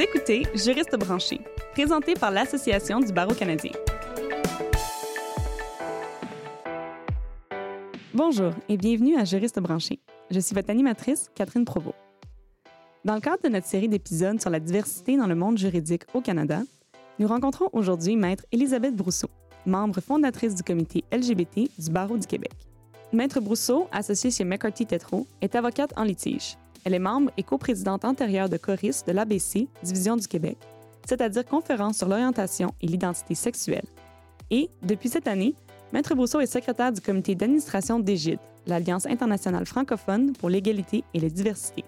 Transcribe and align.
Écoutez 0.00 0.44
Juriste 0.54 0.96
branché, 0.96 1.40
présenté 1.72 2.14
par 2.14 2.30
l'Association 2.30 3.00
du 3.00 3.12
barreau 3.12 3.34
canadien. 3.34 3.72
Bonjour 8.14 8.52
et 8.68 8.76
bienvenue 8.76 9.16
à 9.16 9.24
Juriste 9.24 9.58
branché. 9.58 9.98
Je 10.30 10.38
suis 10.38 10.54
votre 10.54 10.70
animatrice, 10.70 11.28
Catherine 11.34 11.64
Provost. 11.64 11.96
Dans 13.04 13.16
le 13.16 13.20
cadre 13.20 13.42
de 13.42 13.48
notre 13.48 13.66
série 13.66 13.88
d'épisodes 13.88 14.40
sur 14.40 14.50
la 14.50 14.60
diversité 14.60 15.16
dans 15.16 15.26
le 15.26 15.34
monde 15.34 15.58
juridique 15.58 16.04
au 16.14 16.20
Canada, 16.20 16.60
nous 17.18 17.26
rencontrons 17.26 17.68
aujourd'hui 17.72 18.14
Maître 18.14 18.44
Elisabeth 18.52 18.94
Brousseau, 18.94 19.30
membre 19.66 20.00
fondatrice 20.00 20.54
du 20.54 20.62
comité 20.62 21.02
LGBT 21.10 21.68
du 21.76 21.90
Barreau 21.90 22.18
du 22.18 22.26
Québec. 22.28 22.52
Maître 23.12 23.40
Brousseau, 23.40 23.88
associée 23.90 24.30
chez 24.30 24.44
McCarthy 24.44 24.86
Tétrault, 24.86 25.26
est 25.40 25.56
avocate 25.56 25.92
en 25.96 26.04
litige. 26.04 26.56
Elle 26.84 26.94
est 26.94 26.98
membre 26.98 27.30
et 27.36 27.42
coprésidente 27.42 28.04
antérieure 28.04 28.48
de 28.48 28.56
Coris 28.56 29.04
de 29.06 29.12
l'ABC, 29.12 29.68
Division 29.82 30.16
du 30.16 30.26
Québec, 30.26 30.58
c'est-à-dire 31.06 31.44
conférence 31.44 31.98
sur 31.98 32.08
l'orientation 32.08 32.72
et 32.80 32.86
l'identité 32.86 33.34
sexuelle. 33.34 33.84
Et, 34.50 34.70
depuis 34.82 35.08
cette 35.08 35.28
année, 35.28 35.54
Maître 35.92 36.14
Brousseau 36.14 36.40
est 36.40 36.46
secrétaire 36.46 36.92
du 36.92 37.00
comité 37.00 37.34
d'administration 37.34 37.98
d'Égide, 37.98 38.40
l'Alliance 38.66 39.06
internationale 39.06 39.66
francophone 39.66 40.32
pour 40.34 40.50
l'égalité 40.50 41.04
et 41.14 41.20
la 41.20 41.28
diversité. 41.28 41.84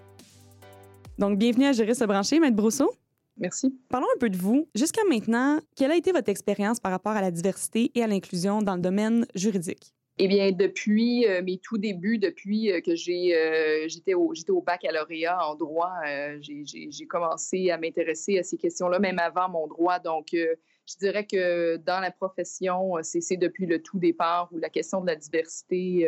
Donc, 1.17 1.37
bienvenue 1.37 1.65
à 1.65 1.71
Juriste 1.71 2.03
branché, 2.05 2.39
Maître 2.39 2.55
Brousseau. 2.55 2.91
Merci. 3.37 3.75
Parlons 3.89 4.07
un 4.15 4.19
peu 4.19 4.29
de 4.29 4.37
vous. 4.37 4.67
Jusqu'à 4.75 5.01
maintenant, 5.09 5.59
quelle 5.75 5.91
a 5.91 5.95
été 5.95 6.11
votre 6.11 6.29
expérience 6.29 6.79
par 6.79 6.91
rapport 6.91 7.13
à 7.13 7.21
la 7.21 7.31
diversité 7.31 7.91
et 7.95 8.03
à 8.03 8.07
l'inclusion 8.07 8.61
dans 8.61 8.75
le 8.75 8.81
domaine 8.81 9.25
juridique? 9.35 9.93
Eh 10.23 10.27
bien, 10.27 10.51
depuis 10.51 11.25
euh, 11.25 11.41
mes 11.41 11.57
tout 11.57 11.79
débuts, 11.79 12.19
depuis 12.19 12.71
euh, 12.71 12.79
que 12.79 12.91
euh, 12.91 13.87
j'étais, 13.87 14.13
au, 14.13 14.61
baccalauréat 14.61 15.43
en 15.43 15.55
droit, 15.55 15.95
j'ai, 16.41 17.07
commencé 17.09 17.71
à 17.71 17.79
m'intéresser 17.79 18.37
à 18.37 18.43
ces 18.43 18.55
questions-là, 18.55 18.99
même 18.99 19.17
avant 19.17 19.49
mon 19.49 19.65
droit. 19.65 19.97
Donc, 19.97 20.27
je 20.33 20.97
dirais 20.99 21.25
que 21.25 21.77
dans 21.77 21.99
la 21.99 22.11
profession, 22.11 22.97
c'est, 23.01 23.35
depuis 23.35 23.65
le 23.65 23.81
tout 23.81 23.97
départ 23.97 24.47
où 24.51 24.59
la 24.59 24.69
question 24.69 25.01
de 25.01 25.07
la 25.07 25.15
diversité 25.15 26.01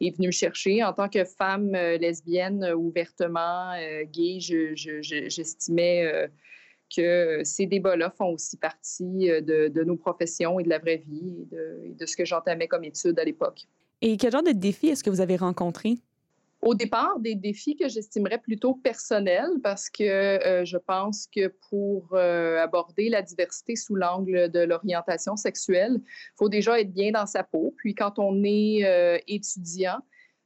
est 0.00 0.16
venue 0.16 0.26
me 0.26 0.32
chercher. 0.32 0.82
En 0.82 0.92
tant 0.92 1.08
que 1.08 1.22
femme 1.22 1.70
lesbienne 1.70 2.72
ouvertement 2.74 3.72
gay, 4.12 4.40
je, 4.40 4.74
je, 4.74 5.00
j'estimais 5.00 6.28
que 6.94 7.42
ces 7.44 7.66
débats-là 7.66 8.10
font 8.10 8.32
aussi 8.32 8.56
partie 8.56 9.30
euh, 9.30 9.40
de, 9.40 9.84
nos 9.84 9.96
professions 9.96 10.58
et 10.60 10.64
de 10.64 10.68
la 10.68 10.78
vraie 10.78 11.02
vie 11.06 11.46
et 11.52 11.94
de, 11.94 12.06
ce 12.06 12.16
que 12.16 12.24
j'entamais 12.24 12.68
comme 12.68 12.84
étude 12.84 13.18
à 13.18 13.24
l'époque. 13.24 13.66
Et 14.00 14.16
quel 14.16 14.32
genre 14.32 14.42
de 14.42 14.52
défis 14.52 14.88
est-ce 14.88 15.02
que 15.02 15.10
vous 15.10 15.20
avez 15.20 15.36
rencontrés? 15.36 15.98
Au 16.60 16.74
départ, 16.74 17.20
des 17.20 17.36
défis 17.36 17.76
que 17.76 17.88
j'estimerais 17.88 18.38
plutôt 18.38 18.74
personnels 18.74 19.60
parce 19.62 19.88
que 19.88 20.02
euh, 20.02 20.64
je 20.64 20.76
pense 20.76 21.28
que 21.28 21.52
pour 21.70 22.08
euh, 22.12 22.58
aborder 22.58 23.08
la 23.08 23.22
diversité 23.22 23.76
sous 23.76 23.94
l'angle 23.94 24.50
de 24.50 24.60
l'orientation 24.60 25.36
sexuelle, 25.36 26.00
il 26.00 26.36
faut 26.36 26.48
déjà 26.48 26.80
être 26.80 26.92
bien 26.92 27.12
dans 27.12 27.26
sa 27.26 27.44
peau. 27.44 27.74
Puis 27.76 27.94
quand 27.94 28.18
on 28.18 28.42
est 28.44 29.22
étudiant, 29.28 30.00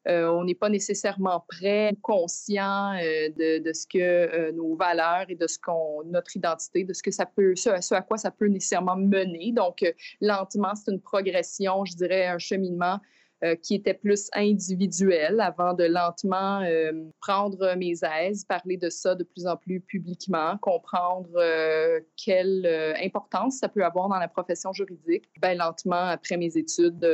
euh, 0.08 0.28
on 0.28 0.44
n'est 0.44 0.54
pas 0.54 0.68
nécessairement 0.68 1.44
prêt, 1.48 1.94
conscient 2.02 2.94
euh, 2.94 3.28
de, 3.60 3.72
ce 3.72 3.86
que 3.86 3.98
euh, 3.98 4.52
nos 4.52 4.74
valeurs 4.74 5.26
et 5.28 5.36
de 5.36 5.46
ce 5.46 5.58
qu'on 5.58 6.02
notre 6.04 6.36
identité, 6.36 6.84
de 6.84 6.92
ce 6.92 7.02
que 7.02 7.10
ça 7.10 7.26
peut, 7.26 7.54
ce, 7.54 7.70
ce 7.80 7.94
à 7.94 8.02
quoi 8.02 8.18
ça 8.18 8.30
peut 8.30 8.46
nécessairement 8.46 8.96
mener. 8.96 9.52
Donc, 9.52 9.84
lentement, 10.20 10.74
c'est 10.74 10.90
une 10.90 11.00
progression, 11.00 11.84
je 11.84 11.94
dirais, 11.94 12.26
un 12.26 12.38
cheminement 12.38 12.98
euh, 13.44 13.56
qui 13.56 13.74
était 13.74 13.94
plus 13.94 14.30
individuel 14.34 15.40
avant 15.40 15.74
de 15.74 15.82
lentement 15.82 16.60
euh, 16.60 16.92
prendre 17.20 17.74
mes 17.76 17.94
aises, 18.04 18.44
parler 18.44 18.76
de 18.76 18.88
ça 18.88 19.16
de 19.16 19.24
plus 19.24 19.48
en 19.48 19.56
plus 19.56 19.80
publiquement, 19.80 20.56
comprendre 20.58 21.28
euh, 21.34 21.98
quelle 22.16 22.64
importance 23.02 23.58
ça 23.58 23.68
peut 23.68 23.84
avoir 23.84 24.08
dans 24.08 24.18
la 24.18 24.28
profession 24.28 24.72
juridique. 24.72 25.24
Ben, 25.40 25.58
lentement, 25.58 26.04
après 26.06 26.36
mes 26.36 26.56
études, 26.56 27.04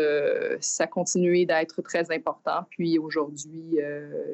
ça 0.61 0.85
a 0.85 0.87
continué 0.87 1.47
d'être 1.47 1.81
très 1.81 2.11
important. 2.13 2.67
Puis 2.71 2.99
aujourd'hui, 2.99 3.79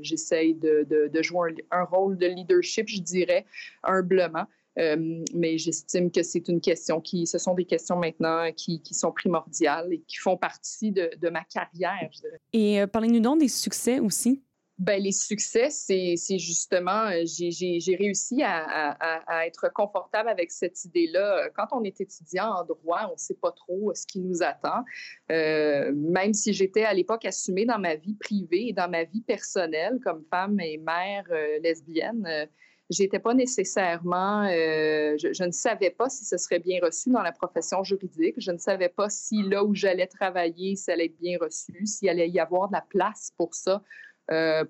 j'essaye 0.00 0.54
de, 0.54 1.22
jouer 1.22 1.54
un 1.70 1.84
rôle 1.84 2.16
de 2.16 2.26
leadership, 2.26 2.88
je 2.88 3.00
dirais, 3.00 3.44
humblement. 3.84 4.46
Euh, 4.78 5.22
mais 5.34 5.58
j'estime 5.58 6.10
que 6.10 6.22
c'est 6.22 6.48
une 6.48 6.60
question 6.60 7.00
qui, 7.00 7.26
ce 7.26 7.38
sont 7.38 7.54
des 7.54 7.64
questions 7.64 7.96
maintenant 7.96 8.50
qui, 8.52 8.82
qui 8.82 8.94
sont 8.94 9.12
primordiales 9.12 9.92
et 9.92 10.00
qui 10.00 10.16
font 10.16 10.36
partie 10.36 10.90
de, 10.90 11.10
de 11.20 11.28
ma 11.28 11.44
carrière, 11.44 12.08
je 12.12 12.20
dirais. 12.20 12.40
Et 12.52 12.80
euh, 12.80 12.86
parlez-nous 12.86 13.20
donc 13.20 13.40
des 13.40 13.48
succès 13.48 14.00
aussi. 14.00 14.42
Ben, 14.76 15.00
les 15.00 15.12
succès, 15.12 15.70
c'est 15.70 16.16
justement, 16.36 17.04
euh, 17.06 17.22
j'ai 17.24 17.96
réussi 17.96 18.42
à, 18.42 18.64
à, 18.64 19.36
à, 19.36 19.46
être 19.46 19.72
confortable 19.72 20.28
avec 20.28 20.50
cette 20.50 20.84
idée-là. 20.84 21.48
Quand 21.54 21.68
on 21.70 21.84
est 21.84 22.00
étudiant 22.00 22.50
en 22.50 22.64
droit, 22.64 23.06
on 23.08 23.12
ne 23.12 23.18
sait 23.18 23.38
pas 23.40 23.52
trop 23.52 23.94
ce 23.94 24.04
qui 24.04 24.18
nous 24.18 24.42
attend. 24.42 24.82
Euh, 25.30 25.92
même 25.94 26.34
si 26.34 26.52
j'étais 26.52 26.82
à 26.82 26.92
l'époque 26.92 27.24
assumée 27.24 27.66
dans 27.66 27.78
ma 27.78 27.94
vie 27.94 28.16
privée 28.16 28.70
et 28.70 28.72
dans 28.72 28.90
ma 28.90 29.04
vie 29.04 29.20
personnelle 29.20 30.00
comme 30.02 30.24
femme 30.28 30.58
et 30.58 30.76
mère 30.78 31.26
lesbienne, 31.62 32.48
J'étais 32.90 33.18
pas 33.18 33.32
nécessairement, 33.32 34.44
euh, 34.44 35.16
je, 35.16 35.44
ne 35.44 35.50
savais 35.50 35.90
pas 35.90 36.10
si 36.10 36.24
ce 36.24 36.36
serait 36.36 36.58
bien 36.58 36.80
reçu 36.82 37.10
dans 37.10 37.22
la 37.22 37.32
profession 37.32 37.82
juridique. 37.82 38.34
Je 38.38 38.50
ne 38.50 38.58
savais 38.58 38.90
pas 38.90 39.08
si 39.08 39.42
là 39.42 39.64
où 39.64 39.74
j'allais 39.74 40.06
travailler, 40.06 40.76
ça 40.76 40.92
allait 40.92 41.06
être 41.06 41.18
bien 41.18 41.38
reçu, 41.40 41.86
s'il 41.86 42.08
allait 42.10 42.28
y 42.28 42.38
avoir 42.38 42.68
de 42.68 42.74
la 42.74 42.82
place 42.82 43.32
pour 43.38 43.54
ça, 43.54 43.82
euh, 44.30 44.64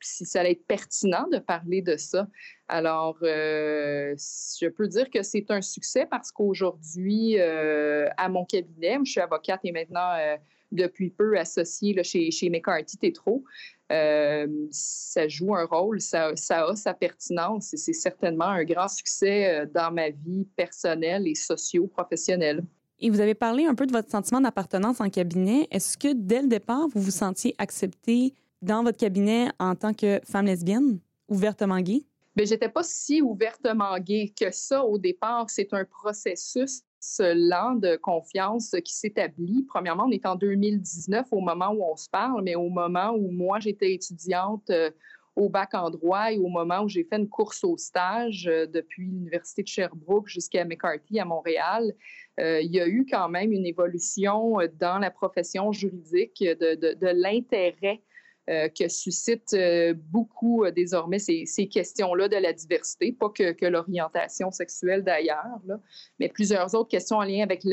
si 0.00 0.24
ça 0.24 0.40
allait 0.40 0.52
être 0.52 0.66
pertinent 0.66 1.26
de 1.32 1.38
parler 1.38 1.82
de 1.82 1.96
ça. 1.96 2.26
Alors, 2.68 3.16
euh, 3.22 4.14
je 4.16 4.68
peux 4.68 4.88
dire 4.88 5.10
que 5.10 5.22
c'est 5.22 5.50
un 5.50 5.62
succès 5.62 6.06
parce 6.10 6.30
qu'aujourd'hui, 6.32 7.38
à 7.40 8.28
mon 8.28 8.44
cabinet, 8.44 8.98
je 9.04 9.12
suis 9.12 9.20
avocate 9.20 9.60
et 9.64 9.72
maintenant 9.72 10.16
depuis 10.72 11.10
peu 11.10 11.38
associée 11.38 12.02
chez, 12.02 12.30
chez 12.30 12.50
McCarthy 12.50 12.98
Tétro. 12.98 13.44
Euh, 13.92 14.46
ça 14.70 15.28
joue 15.28 15.54
un 15.54 15.64
rôle, 15.64 16.00
ça, 16.00 16.34
ça 16.34 16.66
a 16.66 16.74
sa 16.74 16.92
pertinence 16.92 17.72
et 17.72 17.76
c'est 17.76 17.92
certainement 17.92 18.46
un 18.46 18.64
grand 18.64 18.88
succès 18.88 19.48
euh, 19.48 19.66
dans 19.72 19.92
ma 19.92 20.10
vie 20.10 20.44
personnelle 20.56 21.28
et 21.28 21.36
socio-professionnelle. 21.36 22.64
Et 22.98 23.10
vous 23.10 23.20
avez 23.20 23.34
parlé 23.34 23.66
un 23.66 23.74
peu 23.74 23.86
de 23.86 23.92
votre 23.92 24.10
sentiment 24.10 24.40
d'appartenance 24.40 25.00
en 25.00 25.08
cabinet. 25.08 25.68
Est-ce 25.70 25.96
que 25.96 26.14
dès 26.14 26.42
le 26.42 26.48
départ, 26.48 26.88
vous 26.88 27.00
vous 27.00 27.10
sentiez 27.10 27.54
acceptée 27.58 28.34
dans 28.62 28.82
votre 28.82 28.98
cabinet 28.98 29.48
en 29.58 29.74
tant 29.74 29.92
que 29.92 30.20
femme 30.24 30.46
lesbienne, 30.46 30.98
ouvertement 31.28 31.80
gay? 31.80 32.04
Bien, 32.34 32.44
j'étais 32.44 32.68
pas 32.68 32.82
si 32.82 33.22
ouvertement 33.22 33.98
gay 33.98 34.32
que 34.38 34.50
ça 34.50 34.84
au 34.84 34.98
départ. 34.98 35.48
C'est 35.48 35.72
un 35.72 35.84
processus 35.84 36.82
lent 37.18 37.74
de 37.76 37.96
confiance 37.96 38.74
qui 38.84 38.94
s'établit. 38.94 39.64
Premièrement, 39.68 40.04
on 40.06 40.10
est 40.10 40.26
en 40.26 40.36
2019 40.36 41.28
au 41.30 41.40
moment 41.40 41.70
où 41.70 41.82
on 41.82 41.96
se 41.96 42.08
parle, 42.08 42.42
mais 42.42 42.54
au 42.54 42.68
moment 42.68 43.12
où 43.12 43.30
moi, 43.30 43.58
j'étais 43.60 43.92
étudiante 43.94 44.68
euh, 44.70 44.90
au 45.34 45.48
bac 45.48 45.74
en 45.74 45.90
droit 45.90 46.32
et 46.32 46.38
au 46.38 46.48
moment 46.48 46.82
où 46.82 46.88
j'ai 46.88 47.04
fait 47.04 47.16
une 47.16 47.28
course 47.28 47.62
au 47.64 47.76
stage 47.76 48.46
euh, 48.48 48.66
depuis 48.66 49.04
l'Université 49.04 49.62
de 49.62 49.68
Sherbrooke 49.68 50.28
jusqu'à 50.28 50.64
McCarthy 50.64 51.20
à 51.20 51.24
Montréal, 51.24 51.92
euh, 52.40 52.60
il 52.60 52.72
y 52.74 52.80
a 52.80 52.88
eu 52.88 53.06
quand 53.08 53.28
même 53.28 53.52
une 53.52 53.66
évolution 53.66 54.58
dans 54.78 54.98
la 54.98 55.10
profession 55.10 55.72
juridique 55.72 56.42
de 56.42 57.22
l'intérêt 57.22 58.02
euh, 58.48 58.68
que 58.68 58.86
suscitent 58.86 59.54
euh, 59.54 59.92
beaucoup 59.92 60.62
euh, 60.62 60.70
désormais 60.70 61.18
ces, 61.18 61.68
questions-là 61.68 62.28
de 62.28 62.36
la 62.36 62.52
diversité, 62.52 63.10
pas 63.10 63.28
que, 63.28 63.66
l'orientation 63.66 64.52
sexuelle 64.52 65.02
d'ailleurs, 65.02 65.58
mais 66.20 66.28
plusieurs 66.28 66.72
autres 66.76 66.88
questions 66.88 67.16
en 67.16 67.24
lien 67.24 67.42
avec, 67.42 67.66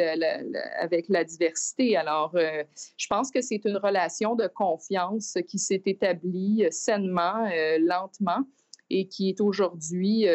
avec 0.79 1.06
la 1.09 1.23
diversité. 1.23 1.95
Alors, 1.95 2.35
je 2.35 3.07
pense 3.07 3.29
que 3.29 3.39
c'est 3.41 3.63
une 3.66 3.78
relation 3.78 4.35
de 4.35 4.47
confiance 4.47 5.38
qui 5.47 5.59
s'est 5.59 5.84
établie 5.85 6.66
sainement, 6.72 7.47
lentement, 7.79 8.44
et 8.90 9.07
qui 9.07 9.29
est 9.29 9.41
aujourd'hui 9.41 10.25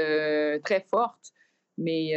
très 0.62 0.87
forte. 0.88 1.32
Mais, 1.79 2.12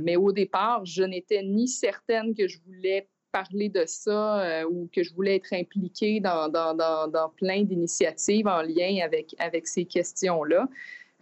mais 0.00 0.16
au 0.16 0.32
départ, 0.32 0.86
je 0.86 1.02
n'étais 1.02 1.42
ni 1.42 1.68
certaine 1.68 2.34
que 2.34 2.48
je 2.48 2.58
voulais 2.64 3.06
parler 3.30 3.68
de 3.68 3.84
ça 3.86 4.40
euh, 4.40 4.64
ou 4.64 4.88
que 4.94 5.02
je 5.02 5.14
voulais 5.14 5.36
être 5.36 5.52
impliquée 5.52 6.20
dans, 6.20 7.32
plein 7.36 7.62
d'initiatives 7.62 8.46
en 8.46 8.62
lien 8.62 8.98
avec, 9.04 9.66
ces 9.66 9.84
questions-là. 9.84 10.68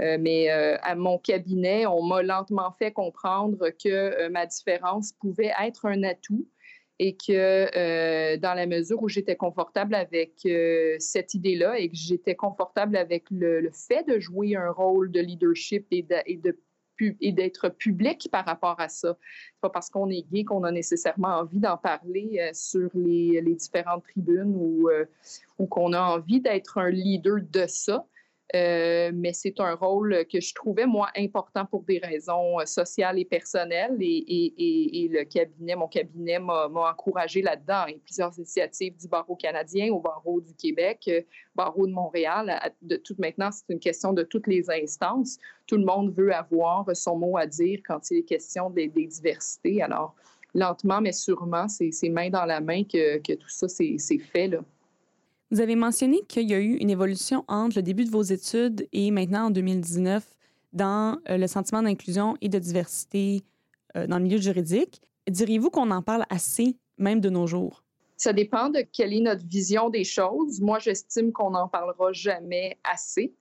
Euh, 0.01 0.17
mais 0.21 0.51
euh, 0.51 0.77
à 0.83 0.95
mon 0.95 1.19
cabinet, 1.19 1.87
on 1.87 2.03
m'a 2.03 2.23
lentement 2.23 2.73
fait 2.79 2.93
comprendre 2.93 3.71
que 3.83 4.29
ma 4.29 4.47
différence 4.47 5.13
pouvait 5.13 5.53
être 5.61 5.87
un 5.87 6.03
atout 6.05 6.47
et 7.01 7.17
que 7.17 8.37
dans 8.37 8.55
la 8.55 8.67
mesure 8.67 9.01
où 9.03 9.09
j'étais 9.09 9.37
confortable 9.37 9.95
avec 9.95 10.33
cette 10.99 11.35
idée-là 11.35 11.79
et 11.79 11.89
que 11.89 11.97
j'étais 11.97 12.35
confortable 12.35 12.97
avec 12.97 13.25
le, 13.31 13.71
fait 13.73 14.05
de 14.09 14.19
jouer 14.19 14.57
un 14.57 14.71
rôle 14.71 15.13
de 15.13 15.21
leadership 15.21 15.87
et 15.93 16.03
de, 16.03 16.17
et 16.27 16.37
de 16.37 16.59
et 17.21 17.33
d'être 17.33 17.69
public 17.69 18.29
par 18.31 18.45
rapport 18.45 18.79
à 18.79 18.89
ça. 18.89 19.17
C'est 19.21 19.61
pas 19.61 19.71
parce 19.71 19.91
qu'on 19.91 20.11
est 20.11 20.27
gay 20.31 20.45
qu'on 20.45 20.65
a 20.65 20.73
nécessairement 20.73 21.39
envie 21.39 21.59
d'en 21.59 21.77
parler 21.77 22.39
euh, 22.41 22.51
sur 22.53 22.91
les, 22.95 23.43
différentes 23.55 24.05
tribunes 24.05 24.55
ou, 24.57 24.89
euh, 24.89 25.05
ou 25.59 25.67
qu'on 25.67 25.93
a 25.93 26.01
envie 26.01 26.41
d'être 26.41 26.79
un 26.79 26.91
leader 26.91 27.39
de 27.41 27.65
ça. 27.67 28.05
Euh, 28.55 29.11
mais 29.15 29.35
c'est 29.35 29.61
un 29.61 29.75
rôle 29.75 30.25
que 30.33 30.41
je 30.41 30.55
trouvais, 30.55 30.87
moi, 30.87 31.11
important 31.17 31.67
pour 31.67 31.83
des 31.83 31.99
raisons 31.99 32.59
euh, 32.61 32.65
sociales 32.65 33.19
et 33.19 33.25
personnelles. 33.25 33.97
Et, 34.01 35.09
le 35.11 35.25
cabinet, 35.25 35.77
mon 35.77 35.89
cabinet 35.89 36.39
m'a 36.39 36.69
encouragé 36.91 37.43
là-dedans. 37.43 37.87
Et 37.89 38.01
plusieurs 38.05 38.37
initiatives 38.39 38.97
du 38.97 39.07
barreau 39.07 39.37
canadien 39.37 39.93
au 39.93 40.01
barreau 40.01 40.41
du 40.41 40.55
Québec, 40.55 41.05
euh, 41.09 41.21
barreau 41.55 41.87
de 41.87 41.93
Montréal. 41.93 42.59
De 42.81 42.97
toute 42.97 43.19
maintenant, 43.19 43.51
c'est 43.51 43.69
une 43.69 43.81
question 43.81 44.15
de 44.15 44.23
toutes 44.23 44.47
les 44.47 44.71
instances. 44.71 45.39
Tout 45.67 45.77
le 45.77 45.85
monde 45.85 46.15
veut 46.15 46.35
avoir 46.35 46.87
son 46.95 47.19
mot 47.19 47.37
à 47.37 47.47
dire 47.47 47.81
quand 47.87 48.11
il 48.11 48.19
est 48.19 48.23
question 48.23 48.71
des, 48.71 48.89
diversités. 48.89 49.83
Alors, 49.83 50.15
lentement, 50.55 51.03
mais 51.03 51.13
sûrement, 51.13 51.69
c'est 51.69 52.09
main 52.09 52.31
dans 52.31 52.47
la 52.47 52.61
main 52.61 52.85
que, 52.85 53.19
que 53.19 53.35
tout 53.35 53.49
ça 53.49 53.69
s'est 53.69 53.99
fait. 54.19 54.49
Là. 54.49 54.61
Vous 55.51 55.61
avez 55.63 55.77
mentionné 55.77 56.21
qu'il 56.29 56.51
y 56.51 56.53
a 56.53 56.61
eu 56.61 56.75
une 56.75 56.91
évolution 56.91 57.43
entre 57.49 57.77
le 57.77 57.83
début 57.83 58.05
de 58.05 58.11
vos 58.11 58.23
études 58.23 58.87
et 58.93 59.11
maintenant 59.11 59.47
en 59.47 59.51
2019 59.51 60.23
dans 60.75 61.19
euh, 61.31 61.39
le 61.39 61.47
sentiment 61.47 61.83
d'inclusion 61.83 62.37
et 62.43 62.51
de 62.51 62.59
diversité 62.59 63.43
euh, 63.97 64.07
dans 64.07 64.19
le 64.19 64.25
milieu 64.25 64.37
juridique. 64.37 65.01
Diriez-vous 65.27 65.71
qu'on 65.71 65.91
en 65.91 66.03
parle 66.03 66.27
assez, 66.29 66.77
même 66.99 67.21
de 67.21 67.31
nos 67.31 67.47
jours? 67.47 67.83
Ça 68.19 68.35
dépend 68.35 68.69
de 68.69 68.81
quelle 68.93 69.15
est 69.15 69.21
notre 69.21 69.47
vision 69.47 69.89
des 69.89 70.05
choses. 70.05 70.61
Moi, 70.61 70.81
j'estime 70.81 71.33
qu'on 71.33 71.53
n'en 71.53 71.69
parlera 71.69 72.13
jamais 72.13 72.77
assez. 72.85 73.33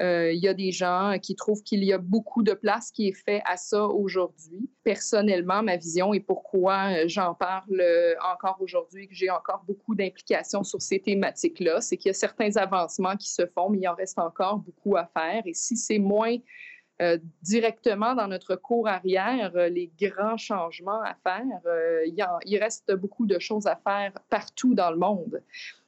Euh, 0.00 0.32
il 0.32 0.42
y 0.42 0.48
a 0.48 0.54
des 0.54 0.72
gens 0.72 1.18
qui 1.20 1.36
trouvent 1.36 1.62
qu'il 1.62 1.84
y 1.84 1.92
a 1.92 1.98
beaucoup 1.98 2.42
de 2.42 2.54
place 2.54 2.90
qui 2.90 3.08
est 3.08 3.12
fait 3.12 3.42
à 3.44 3.58
ça 3.58 3.84
aujourd'hui. 3.84 4.70
Personnellement, 4.84 5.62
ma 5.62 5.76
vision 5.76 6.14
et 6.14 6.20
pourquoi 6.20 6.92
euh, 6.92 7.04
j'en 7.08 7.34
parle 7.34 7.80
euh, 7.80 8.14
encore 8.32 8.56
aujourd'hui, 8.60 9.06
que 9.06 9.14
j'ai 9.14 9.28
encore 9.28 9.64
beaucoup 9.66 9.94
d'implications 9.94 10.64
sur 10.64 10.80
ces 10.80 10.98
thématiques-là, 10.98 11.82
c'est 11.82 11.98
qu'il 11.98 12.08
y 12.08 12.10
a 12.10 12.14
certains 12.14 12.56
avancements 12.56 13.16
qui 13.16 13.30
se 13.30 13.44
font, 13.46 13.68
mais 13.68 13.78
il 13.82 13.88
en 13.88 13.94
reste 13.94 14.18
encore 14.18 14.58
beaucoup 14.58 14.96
à 14.96 15.04
faire. 15.04 15.42
Et 15.44 15.54
si 15.54 15.76
c'est 15.76 15.98
moins 15.98 16.36
directement 17.42 18.14
dans 18.14 18.28
notre 18.28 18.54
cours 18.54 18.86
arrière, 18.86 19.52
les 19.56 19.90
grands 20.00 20.36
changements 20.36 21.02
à 21.02 21.16
faire, 21.24 21.42
il, 22.06 22.24
il, 22.46 22.58
reste 22.58 22.94
beaucoup 22.94 23.26
de 23.26 23.40
choses 23.40 23.66
à 23.66 23.74
faire 23.74 24.12
partout 24.30 24.76
dans 24.76 24.92
le 24.92 24.98
monde. 24.98 25.42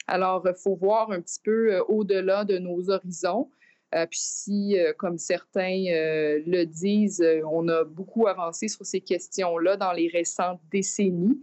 Alors, 0.09 0.43
il 0.45 0.56
faut 0.56 0.75
voir 0.75 1.12
un 1.12 1.21
petit 1.21 1.39
peu 1.41 1.79
au-delà 1.87 2.45
de 2.45 2.59
nos 2.59 2.91
horizons. 2.91 3.49
Euh, 3.94 4.06
puis 4.06 4.19
si, 4.20 4.79
euh, 4.79 4.93
comme 4.96 5.19
certains 5.19 5.85
euh, 5.88 6.41
le 6.46 6.64
disent, 6.64 7.25
on 7.49 7.69
a 7.69 7.85
beaucoup 7.85 8.26
avancé 8.26 8.69
sur 8.69 8.85
ces 8.85 9.00
questions-là 9.00 9.76
dans 9.76 9.93
les 9.93 10.08
récentes 10.08 10.61
décennies, 10.70 11.41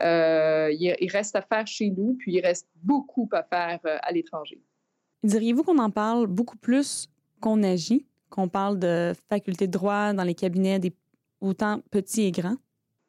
il, 0.00 1.08
reste 1.12 1.36
à 1.36 1.42
faire 1.42 1.66
chez 1.66 1.90
nous, 1.90 2.14
puis 2.18 2.34
il 2.34 2.40
reste 2.40 2.68
beaucoup 2.82 3.28
à 3.32 3.42
faire 3.42 3.78
à 3.84 4.12
l'étranger. 4.12 4.60
Diriez-vous 5.22 5.62
qu'on 5.62 5.78
en 5.78 5.90
parle 5.90 6.26
beaucoup 6.26 6.58
plus 6.58 7.08
qu'on 7.40 7.62
agit, 7.62 8.04
qu'on 8.28 8.48
parle 8.48 8.78
de 8.78 9.12
faculté 9.28 9.66
de 9.66 9.72
droit 9.72 10.12
dans 10.12 10.24
les 10.24 10.34
cabinets 10.34 10.78
des 10.78 10.92
autant 11.40 11.80
petits 11.90 12.24
et 12.24 12.32
grands? 12.32 12.56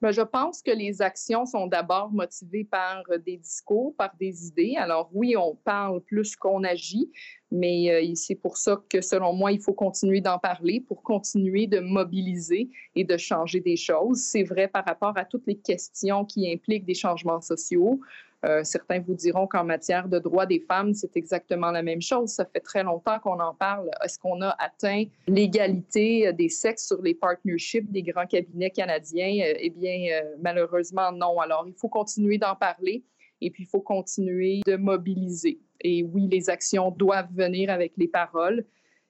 Ben, 0.02 0.12
je 0.12 0.22
pense 0.22 0.62
que 0.62 0.72
les 0.72 1.02
actions 1.02 1.46
sont 1.46 1.68
d'abord 1.68 2.12
motivées 2.12 2.66
par 2.66 3.04
des 3.26 3.38
discours, 3.38 3.96
par 3.96 4.16
des 4.20 4.46
idées. 4.48 4.76
Alors 4.78 5.10
oui, 5.14 5.36
on 5.36 5.56
parle 5.56 6.02
plus 6.02 6.36
qu'on 6.36 6.64
agit, 6.64 7.12
mais 7.52 7.92
euh, 7.92 8.16
c'est 8.16 8.36
pour 8.36 8.58
ça 8.58 8.82
que 8.90 9.02
selon 9.02 9.34
moi, 9.34 9.52
il 9.52 9.60
faut 9.60 9.74
continuer 9.74 10.22
d'en 10.22 10.40
parler 10.40 10.80
pour 10.80 11.04
continuer 11.04 11.68
de 11.68 11.80
mobiliser 11.80 12.70
et 12.96 13.04
de 13.04 13.18
changer 13.18 13.60
des 13.60 13.76
choses. 13.76 14.20
C'est 14.20 14.44
vrai 14.44 14.68
par 14.68 14.86
rapport 14.86 15.18
à 15.18 15.26
toutes 15.26 15.48
les 15.48 15.58
questions 15.58 16.26
qui 16.26 16.52
impliquent 16.52 16.86
des 16.86 16.94
changements 16.94 17.42
sociaux, 17.42 18.00
euh, 18.46 18.64
certains 18.64 19.00
vous 19.00 19.16
diront 19.16 19.48
qu'en 19.48 19.64
matière 19.64 20.08
de 20.08 20.20
droits 20.20 20.46
des 20.46 20.60
femmes, 20.60 20.94
c'est 20.94 21.18
exactement 21.18 21.72
la 21.72 21.82
même 21.82 22.02
chose. 22.02 22.30
Ça 22.30 22.46
fait 22.46 22.60
très 22.60 22.84
longtemps 22.84 23.18
qu'on 23.20 23.40
en 23.40 23.54
parle. 23.56 23.90
Est-ce 24.04 24.20
qu'on 24.20 24.42
a 24.42 24.56
atteint 24.60 25.06
l'égalité 25.28 26.32
des 26.34 26.50
sexes 26.50 26.88
sur 26.88 27.02
les 27.02 27.16
partnerships 27.16 27.92
des 27.92 28.04
grands 28.04 28.28
cabinets 28.28 28.70
canadiens? 28.70 29.46
Euh, 29.46 29.54
eh 29.60 29.70
bien, 29.70 30.08
euh, 30.12 30.36
malheureusement, 30.42 31.12
non. 31.12 31.40
Alors, 31.40 31.66
il 31.68 31.74
faut 31.74 31.90
continuer 31.90 32.38
d'en 32.38 32.56
parler 32.56 33.04
et 33.42 33.52
puis 33.52 33.64
il 33.64 33.68
faut 33.68 33.82
continuer 33.82 34.62
de 34.66 34.76
mobiliser. 34.76 35.60
Et 35.82 36.04
oui, 36.04 36.28
les 36.32 36.50
actions 36.50 36.92
doivent 36.92 37.34
venir 37.34 37.70
avec 37.70 37.94
les 37.98 38.08
paroles. 38.08 38.66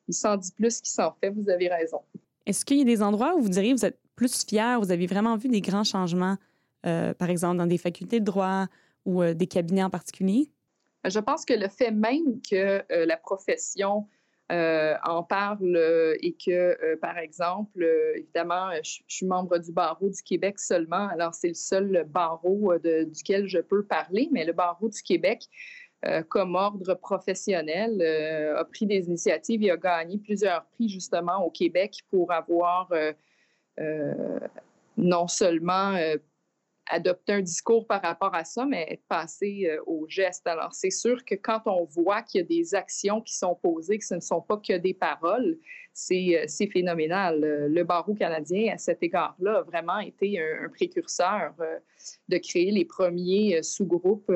Il 0.07 0.13
s'en 0.13 0.37
dit 0.37 0.51
plus 0.51 0.81
qu'il 0.81 0.91
s'en 0.91 1.13
fait, 1.13 1.29
vous 1.29 1.49
avez 1.49 1.67
raison. 1.67 2.01
Est-ce 2.45 2.63
qu'il 2.65 2.77
y 2.77 2.81
a 2.81 2.85
des 2.85 3.01
endroits 3.01 3.35
où 3.35 3.41
vous 3.41 3.49
diriez 3.49 3.73
que 3.73 3.79
vous 3.79 3.85
êtes 3.85 3.99
plus 4.15 4.45
fier, 4.45 4.79
vous 4.79 4.91
avez 4.91 5.07
vraiment 5.07 5.35
vu 5.37 5.49
des 5.49 5.61
grands 5.61 5.83
changements, 5.83 6.37
par 6.83 7.29
exemple 7.29 7.57
dans 7.57 7.65
des 7.65 7.79
facultés 7.79 8.19
de 8.19 8.25
droit 8.25 8.67
ou 9.05 9.21
euh, 9.21 9.33
des 9.33 9.47
cabinets 9.47 9.83
en 9.83 9.89
particulier? 9.89 10.49
Je 11.07 11.19
pense 11.19 11.45
que 11.45 11.53
le 11.53 11.67
fait 11.67 11.91
même 11.91 12.41
que 12.41 12.83
euh, 12.91 13.05
la 13.05 13.17
profession 13.17 14.07
euh, 14.51 14.95
en 15.03 15.23
parle 15.23 15.75
et 16.21 16.33
que, 16.33 16.95
par 16.97 17.17
exemple, 17.17 17.83
évidemment, 18.15 18.69
je, 18.83 18.99
suis 19.07 19.25
membre 19.25 19.57
du 19.57 19.71
barreau 19.71 20.09
du 20.09 20.21
Québec 20.21 20.59
seulement, 20.59 21.07
alors 21.09 21.33
c'est 21.33 21.47
le 21.47 21.55
seul 21.55 22.05
barreau 22.07 22.73
duquel 22.79 23.47
je 23.47 23.59
peux 23.59 23.83
parler, 23.83 24.29
mais 24.31 24.45
le 24.45 24.53
barreau 24.53 24.89
du 24.89 25.01
Québec, 25.01 25.47
comme 26.29 26.53
ordre 26.53 26.93
professionnel, 26.93 27.99
a 28.55 28.63
pris 28.65 28.85
des 28.85 29.07
initiatives 29.07 29.63
et 29.63 29.71
a 29.71 29.77
gagné 29.77 30.19
plusieurs 30.19 30.65
prix 30.65 30.89
justement 30.89 31.43
au 31.43 31.49
Québec 31.49 32.01
pour 32.11 32.31
avoir 32.31 32.91
non 34.97 35.27
seulement 35.27 35.97
adopter 36.87 37.33
un 37.33 37.41
discours 37.41 37.87
par 37.87 38.01
rapport 38.01 38.33
à 38.35 38.43
ça, 38.43 38.65
mais 38.65 38.99
passer 39.07 39.67
euh, 39.69 39.81
au 39.85 40.05
geste. 40.07 40.45
Alors, 40.47 40.73
c'est 40.73 40.91
sûr 40.91 41.23
que 41.25 41.35
quand 41.35 41.61
on 41.65 41.85
voit 41.85 42.21
qu'il 42.21 42.41
y 42.41 42.43
a 42.43 42.47
des 42.47 42.75
actions 42.75 43.21
qui 43.21 43.35
sont 43.35 43.55
posées, 43.55 43.97
que 43.97 44.05
ce 44.05 44.15
ne 44.15 44.19
sont 44.19 44.41
pas 44.41 44.57
que 44.57 44.77
des 44.77 44.93
paroles, 44.93 45.57
c'est 45.93 46.37
euh, 46.37 46.67
phénoménal. 46.71 47.67
Le 47.69 47.83
barreau 47.83 48.13
canadien, 48.13 48.73
à 48.73 48.77
cet 48.77 49.01
égard-là, 49.01 49.59
a 49.59 49.61
vraiment 49.63 49.99
été 49.99 50.39
un, 50.39 50.69
précurseur 50.69 51.53
euh, 51.59 51.77
de 52.29 52.37
créer 52.37 52.71
les 52.71 52.85
premiers 52.85 53.63
sous-groupes 53.63 54.31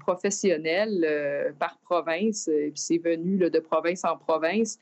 professionnels 0.00 1.54
par 1.58 1.78
province. 1.78 2.48
Et 2.48 2.70
puis, 2.70 2.80
c'est 2.80 2.98
venu 2.98 3.38
de 3.38 3.58
province 3.60 4.04
en 4.04 4.16
province. 4.16 4.78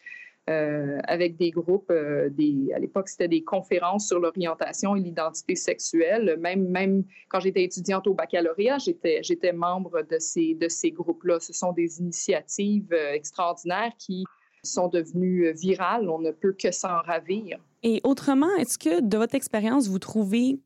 Euh, 0.50 0.98
avec 1.04 1.36
des 1.36 1.52
groupes, 1.52 1.90
euh, 1.92 2.28
à 2.74 2.78
l'époque, 2.80 3.08
c'était 3.08 3.28
des 3.28 3.44
conférences 3.44 4.08
sur 4.08 4.18
l'orientation 4.18 4.96
et 4.96 5.00
l'identité 5.00 5.54
sexuelle. 5.54 6.36
Même, 6.40 6.68
même 6.68 7.04
quand 7.28 7.38
j'étais 7.38 7.62
étudiante 7.62 8.08
au 8.08 8.14
baccalauréat, 8.14 8.78
j'étais, 8.78 9.20
j'étais 9.22 9.52
membre 9.52 10.02
de 10.02 10.18
ces, 10.18 10.54
de 10.54 10.68
ces 10.68 10.90
groupes-là. 10.90 11.38
Ce 11.38 11.52
sont 11.52 11.72
des 11.72 12.00
initiatives 12.00 12.92
euh, 12.92 13.12
extraordinaires 13.12 13.92
qui 13.98 14.24
sont 14.64 14.88
devenues 14.88 15.52
virales. 15.52 16.08
On 16.08 16.18
ne 16.18 16.32
peut 16.32 16.56
que 16.58 16.72
s'en 16.72 17.00
ravir. 17.02 17.58
Et 17.84 18.00
autrement, 18.02 18.52
est-ce 18.58 18.78
que, 18.78 19.00
de 19.00 19.16
votre 19.16 19.36
expérience, 19.36 19.86
vous 19.86 20.00
trouvez 20.00 20.58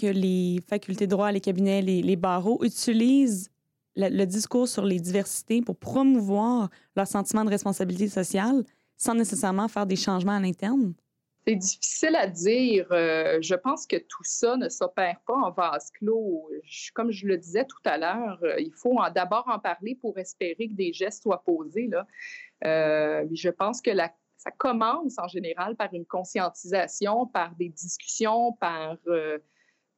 que 0.00 0.06
les 0.06 0.60
facultés 0.68 1.06
de 1.06 1.10
droit, 1.10 1.30
les 1.30 1.40
cabinets, 1.40 1.82
les 1.82 2.16
barreaux 2.16 2.64
utilisent 2.64 3.48
le 3.96 4.24
discours 4.24 4.68
sur 4.68 4.84
les 4.84 5.00
diversités 5.00 5.62
pour 5.62 5.76
promouvoir 5.76 6.70
leur 6.96 7.06
sentiment 7.06 7.44
de 7.44 7.50
responsabilité 7.50 8.08
sociale? 8.08 8.64
Sans 9.00 9.14
nécessairement 9.14 9.66
faire 9.66 9.86
des 9.86 9.96
changements 9.96 10.36
à 10.36 10.40
l'interne? 10.40 10.92
C'est 11.46 11.56
difficile 11.56 12.16
à 12.16 12.26
dire. 12.26 12.86
Euh, 12.92 13.38
je 13.40 13.54
pense 13.54 13.86
que 13.86 13.96
tout 13.96 14.22
ça 14.22 14.58
ne 14.58 14.68
s'opère 14.68 15.20
pas 15.26 15.34
en 15.34 15.50
vase 15.50 15.90
clos. 15.92 16.50
comme 16.94 17.10
je 17.10 17.26
le 17.26 17.38
disais 17.38 17.64
tout 17.64 17.80
à 17.84 17.96
l'heure, 17.96 18.38
euh, 18.42 18.60
il 18.60 18.72
faut 18.74 18.98
d'abord 19.14 19.48
en 19.48 19.58
parler 19.58 19.96
pour 20.00 20.18
espérer 20.18 20.68
que 20.68 20.74
des 20.74 20.92
gestes 20.92 21.22
soient 21.22 21.42
posés. 21.42 21.88
Là. 21.88 22.06
Euh, 22.66 23.26
je 23.32 23.48
pense 23.48 23.80
que 23.80 23.90
ça 24.36 24.50
commence 24.58 25.18
en 25.18 25.28
général 25.28 25.76
par 25.76 25.92
une 25.94 26.04
conscientisation, 26.04 27.26
par 27.26 27.54
des 27.56 27.70
discussions, 27.70 28.52
par 28.60 28.98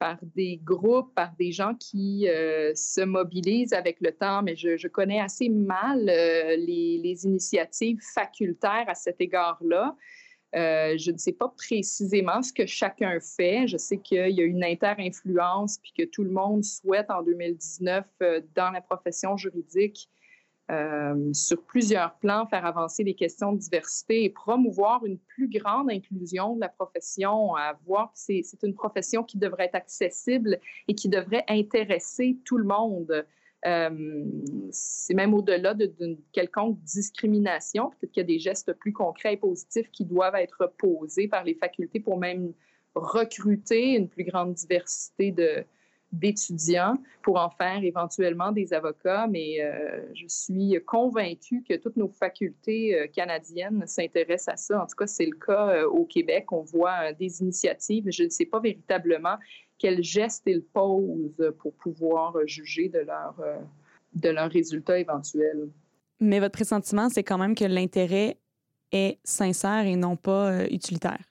par 0.03 0.19
des 0.35 0.59
groupes, 0.65 1.15
par 1.15 1.33
des 1.39 1.53
gens 1.53 1.77
qui 1.77 2.29
euh, 2.29 2.75
se 2.75 3.03
mobilisent 3.03 3.73
avec 3.73 4.01
le 4.01 4.11
temps, 4.11 4.43
mais 4.43 4.57
je, 4.57 4.89
connais 4.89 5.21
assez 5.21 5.49
mal 5.49 6.09
euh, 6.09 6.57
les, 6.57 7.25
initiatives 7.25 8.01
facultaires 8.13 8.87
à 8.89 8.97
cet 8.97 9.21
égard-là. 9.21 9.95
Euh, 10.57 10.99
je 10.99 11.13
ne 11.13 11.19
sais 11.19 11.31
pas 11.31 11.55
précisément 11.57 12.43
ce 12.43 12.53
que 12.53 12.67
chacun 12.67 13.21
fait. 13.21 13.69
Je 13.69 13.77
sais 13.77 13.99
qu'il 13.99 14.33
y 14.33 14.41
a 14.41 14.45
une 14.45 14.65
inter-influence, 14.65 15.79
puis 15.79 15.93
que 15.97 16.03
tout 16.03 16.25
le 16.25 16.31
monde 16.31 16.65
souhaite 16.65 17.09
en 17.09 17.23
2019 17.23 18.05
dans 18.57 18.73
la 18.73 18.81
profession 18.81 19.37
juridique 19.37 20.09
sur 21.33 21.63
plusieurs 21.63 22.15
plans, 22.15 22.47
faire 22.47 22.65
avancer 22.65 23.05
les 23.05 23.15
questions 23.15 23.53
de 23.53 23.59
diversité 23.59 24.25
et 24.25 24.31
promouvoir 24.31 25.05
une 25.05 25.19
plus 25.19 25.49
grande 25.49 25.91
inclusion 25.91 26.55
de 26.55 26.61
la 26.61 26.69
profession, 26.69 27.55
à 27.57 27.79
voir 27.87 28.13
que 28.13 28.19
c'est 28.19 28.63
une 28.63 28.75
profession 28.75 29.23
qui 29.23 29.39
devrait 29.39 29.67
être 29.67 29.75
accessible 29.75 30.59
et 30.89 30.95
qui 30.95 31.09
devrait 31.09 31.45
intéresser 31.49 32.39
tout 32.45 32.59
le 32.59 32.65
monde. 32.65 33.25
Euh, 33.65 34.25
c'est 34.73 35.15
même 35.15 35.35
au-delà 35.35 35.75
d'une 35.75 36.19
quelconque 36.33 36.81
discrimination. 36.83 37.91
Peut-être 37.91 38.13
qu'il 38.13 38.21
y 38.23 38.25
a 38.25 38.27
des 38.27 38.39
gestes 38.39 38.73
plus 38.73 38.93
concrets 38.93 39.35
et 39.35 39.37
positifs 39.37 39.91
qui 39.91 40.05
doivent 40.05 40.35
être 40.35 40.73
posés 40.79 41.29
par 41.29 41.45
les 41.45 41.55
facultés 41.55 42.01
pour 42.01 42.19
même 42.19 42.53
recruter 42.95 43.95
une 43.95 44.09
plus 44.09 44.25
grande 44.25 44.55
diversité 44.55 45.31
de, 45.31 45.65
d'étudiants 46.13 46.95
pour 47.23 47.39
en 47.39 47.51
faire 47.51 47.83
éventuellement 47.83 48.53
des 48.53 48.73
avocats, 48.75 49.27
mais 49.27 49.59
je 50.15 50.27
suis 50.29 50.79
convaincue 50.85 51.65
que 51.67 51.75
toutes 51.75 51.97
nos 51.97 52.09
facultés 52.09 53.11
canadiennes 53.15 53.85
s'intéressent 53.87 54.55
à 54.55 54.57
ça. 54.57 54.83
En 54.83 54.87
tout 54.87 54.97
cas, 54.97 55.07
c'est 55.07 55.27
le 55.27 55.37
cas 55.37 55.87
au 55.87 56.05
Québec. 56.05 56.53
On 56.53 56.63
voit 56.63 57.13
des 57.13 57.41
initiatives. 57.41 58.05
Je 58.11 58.25
ne 58.25 58.29
sais 58.29 58.45
pas 58.45 58.61
véritablement 58.61 59.37
quels 59.79 60.03
gestes 60.03 60.43
ils 60.47 60.63
posent 60.63 61.53
pour 61.59 61.73
pouvoir 61.75 62.37
juger 62.47 62.89
de 62.89 62.99
leur, 62.99 63.35
de 64.15 64.29
leurs 64.29 64.51
résultats 64.51 64.99
éventuels. 64.99 65.69
Mais 66.21 66.39
votre 66.39 66.53
pressentiment, 66.53 67.09
c'est 67.09 67.25
quand 67.25 67.39
même 67.39 67.57
que 67.57 67.65
l'intérêt 67.65 68.37
est 68.93 69.19
sincère 69.25 69.87
et 69.87 69.97
non 69.97 70.17
pas 70.17 70.53
euh, 70.53 70.67
utilitaire. 70.71 71.25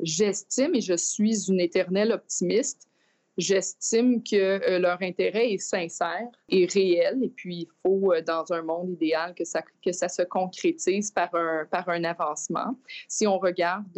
J'estime, 0.00 0.74
et 0.74 0.80
je 0.80 0.96
suis 0.96 1.48
une 1.48 1.60
éternelle 1.60 2.10
optimiste, 2.10 2.88
j'estime 3.36 4.22
que 4.22 4.36
euh, 4.36 4.78
leur 4.78 5.02
intérêt 5.02 5.52
est 5.52 5.58
sincère 5.58 6.28
et 6.48 6.66
réel. 6.66 7.18
Et 7.22 7.28
puis, 7.28 7.56
il 7.56 7.68
faut, 7.82 8.12
euh, 8.12 8.22
dans 8.22 8.52
un 8.52 8.62
monde 8.62 8.90
idéal, 8.90 9.34
que 9.34 9.44
ça, 9.44 9.62
que 9.84 9.92
ça 9.92 10.08
se 10.08 10.22
concrétise 10.22 11.10
par 11.10 11.34
un, 11.34 11.66
par 11.70 11.88
un 11.88 12.04
avancement. 12.04 12.78
Si 13.08 13.26
on 13.26 13.38
regarde 13.38 13.96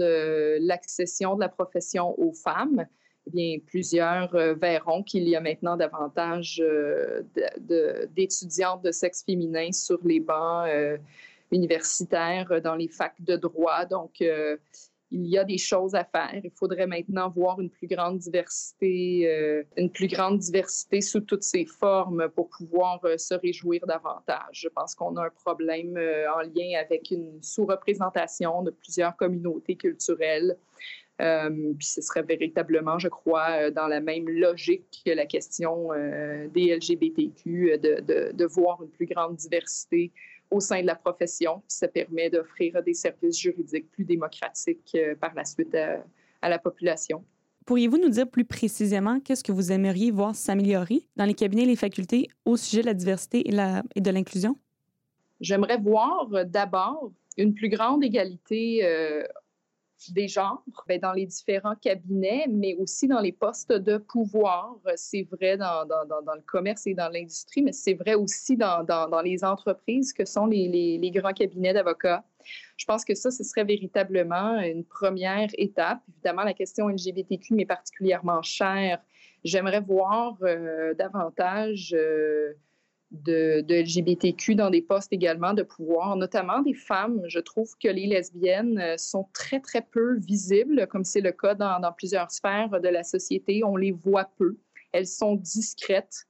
l'accession 0.61 1.37
de 1.37 1.41
la 1.41 1.49
profession 1.49 2.19
aux 2.21 2.33
femmes, 2.33 2.87
eh 3.27 3.31
bien, 3.31 3.59
plusieurs 3.67 4.31
verront 4.57 5.03
qu'il 5.03 5.29
y 5.29 5.35
a 5.35 5.41
maintenant 5.41 5.77
davantage 5.77 6.63
d'étudiantes 8.11 8.83
de, 8.83 8.93
sexe 8.93 9.25
féminin 9.25 9.73
sur 9.73 9.99
les 10.05 10.21
bancs 10.21 10.69
universitaires 11.51 12.51
euh, 12.51 12.61
dans 12.61 12.75
les 12.75 12.89
facs 12.89 13.21
de 13.21 13.37
droit. 13.37 13.85
Donc, 13.85 14.21
euh, 14.21 14.57
il 15.11 15.27
y 15.27 15.39
a 15.39 15.45
des 15.45 15.59
choses 15.59 15.95
à 15.95 16.05
faire. 16.05 16.41
Il 16.43 16.51
faudrait 16.51 16.87
maintenant 16.87 17.31
voir 17.31 17.61
une 17.61 17.71
plus 17.71 17.87
grande 17.87 18.19
diversité, 18.19 19.29
euh, 19.29 19.63
une 19.77 19.91
plus 19.91 20.09
grande 20.09 20.39
diversité 20.39 21.01
sous 21.01 21.21
toutes 21.21 21.43
ses 21.43 21.65
formes 21.65 22.29
pour 22.35 22.49
pouvoir 22.49 23.01
se 23.17 23.35
réjouir 23.35 23.87
davantage. 23.87 24.51
Je 24.53 24.69
pense 24.69 24.95
qu'on 24.95 25.17
a 25.17 25.27
un 25.27 25.31
problème 25.31 25.97
en 25.97 26.41
lien 26.41 26.79
avec 26.81 27.11
une 27.11 27.43
sous-représentation 27.43 28.63
de 28.63 28.71
plusieurs 28.71 29.17
communautés 29.17 29.77
culturelles. 29.77 30.57
puis 31.19 31.87
ce 31.87 32.03
serait 32.03 32.23
véritablement, 32.23 32.99
je 32.99 33.09
crois, 33.09 33.71
dans 33.71 33.87
la 33.87 34.01
même 34.01 34.29
logique 34.29 35.03
que 35.05 35.13
la 35.13 35.27
question 35.27 35.91
des 36.53 36.77
LGBTQ, 36.77 37.79
de, 37.79 38.47
voir 38.47 38.83
une 38.83 38.91
plus 38.91 39.07
grande 39.07 39.37
diversité 39.37 40.13
au 40.57 40.61
sein 40.61 40.81
de 40.81 40.87
la 40.87 40.95
profession. 40.95 41.63
ça 41.69 41.89
permet 41.89 42.31
d'offrir 42.31 42.83
des 42.83 42.95
services 42.95 43.39
juridiques 43.39 43.91
plus 43.91 44.05
démocratiques 44.05 44.93
euh, 44.95 45.15
par 45.15 45.35
la 45.35 45.45
suite 45.45 45.75
à, 45.75 46.49
la 46.49 46.59
population. 46.59 47.25
Pourriez-vous 47.65 47.99
nous 47.99 48.09
dire 48.09 48.29
plus 48.29 48.45
précisément 48.45 49.19
qu'est-ce 49.19 49.43
que 49.43 49.51
vous 49.51 49.73
aimeriez 49.73 50.13
voir 50.13 50.35
s'améliorer 50.37 51.09
dans 51.17 51.25
les 51.25 51.35
cabinets 51.35 51.65
et 51.65 51.67
les 51.67 51.77
facultés 51.77 52.29
au 52.45 52.57
sujet 52.57 52.83
de 52.83 52.87
la 52.87 52.95
diversité 52.95 53.49
et, 53.49 53.51
la, 53.51 53.83
et 53.97 54.01
de 54.01 54.11
l'inclusion? 54.11 54.57
J'aimerais 55.41 55.79
voir 55.79 56.29
euh, 56.33 56.45
d'abord 56.45 57.13
une 57.37 57.53
plus 57.53 57.69
grande 57.69 58.03
égalité 58.03 58.81
euh, 58.85 59.25
des 60.11 60.29
genres 60.29 60.63
ben, 60.89 61.01
dans 61.01 61.13
les 61.13 61.27
différents 61.27 61.75
cabinets, 61.75 62.47
mais 62.49 62.75
aussi 62.77 63.09
dans 63.09 63.21
les 63.21 63.33
postes 63.33 63.73
de 63.73 63.97
pouvoir. 63.97 64.77
C'est 64.97 65.27
vrai 65.31 65.57
dans, 65.57 65.85
le 65.85 66.43
commerce 66.43 66.87
et 66.87 66.95
dans 66.95 67.09
l'industrie, 67.09 67.63
mais 67.63 67.73
c'est 67.73 67.95
vrai 67.95 68.15
aussi 68.15 68.57
dans, 68.57 69.21
les 69.25 69.45
entreprises 69.45 70.13
que 70.13 70.25
sont 70.25 70.47
les 70.47 71.11
grands 71.15 71.33
cabinets 71.33 71.73
d'avocats. 71.73 72.25
Je 72.77 72.85
pense 72.85 73.05
que 73.05 73.15
ça, 73.15 73.31
ce 73.31 73.45
serait 73.45 73.65
véritablement 73.65 74.59
une 74.61 74.85
première 74.85 75.49
étape. 75.59 76.01
Évidemment, 76.09 76.45
la 76.45 76.55
question 76.55 76.89
LGBTQ 76.89 77.55
m'est 77.55 77.67
particulièrement 77.67 78.43
chère. 78.43 79.01
J'aimerais 79.45 79.81
voir 79.81 80.37
euh, 80.43 80.95
davantage 80.95 81.95
euh, 81.97 82.55
de, 83.11 83.65
LGBTQ 83.69 84.55
dans 84.55 84.71
des 84.71 84.83
postes 84.83 85.13
également 85.13 85.55
de 85.55 85.63
pouvoir, 85.63 86.17
notamment 86.17 86.61
des 86.61 86.75
femmes. 86.75 87.23
Je 87.29 87.39
trouve 87.39 87.71
que 87.83 87.89
les 87.89 88.07
lesbiennes 88.07 88.79
euh, 88.79 88.97
sont 88.97 89.29
très, 89.33 89.61
très 89.61 89.83
peu 89.83 90.17
visibles, 90.19 90.87
comme 90.89 91.05
c'est 91.05 91.21
le 91.21 91.33
cas 91.33 91.55
dans, 91.55 91.93
plusieurs 91.97 92.31
sphères 92.31 92.81
de 92.81 92.89
la 92.89 93.03
société. 93.05 93.63
On 93.65 93.77
les 93.77 93.93
voit 93.93 94.31
peu. 94.37 94.57
Elles 94.93 95.07
sont 95.07 95.37
discrètes. 95.37 96.25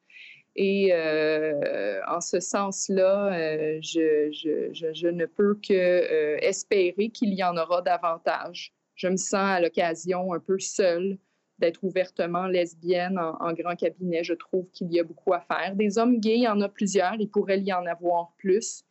Et 0.59 0.91
euh, 0.93 2.01
en 2.09 2.21
ce 2.23 2.41
sens-là, 2.41 3.35
euh, 3.35 3.79
je, 3.83 5.09
ne 5.09 5.27
peux 5.27 5.55
que 5.55 6.39
espérer 6.43 7.11
qu'il 7.11 7.35
y 7.35 7.45
en 7.45 7.57
aura 7.57 7.83
davantage. 7.83 8.73
Je 8.95 9.09
me 9.09 9.17
sens 9.17 9.35
à 9.35 9.61
l'occasion 9.61 10.33
un 10.33 10.41
peu 10.41 10.59
seule 10.59 11.19
d'être 11.59 11.83
ouvertement 11.85 12.47
lesbienne 12.47 13.19
en, 13.19 13.53
grand 13.53 13.77
cabinet. 13.77 14.23
Je 14.25 14.35
trouve 14.35 14.69
qu'il 14.73 14.93
y 14.93 15.01
a 15.01 15.05
beaucoup 15.05 15.33
à 15.33 15.41
faire. 15.41 15.75
Des 15.75 15.99
hommes 15.99 16.19
gays, 16.19 16.37
il 16.37 16.43
y 16.43 16.49
en 16.49 16.61
a 16.61 16.69
plusieurs, 16.69 17.15
il 17.19 17.29
pourrait 17.31 17.61
y 17.61 17.73
en 17.73 17.87
avoir 17.87 18.33
plus. 18.37 18.85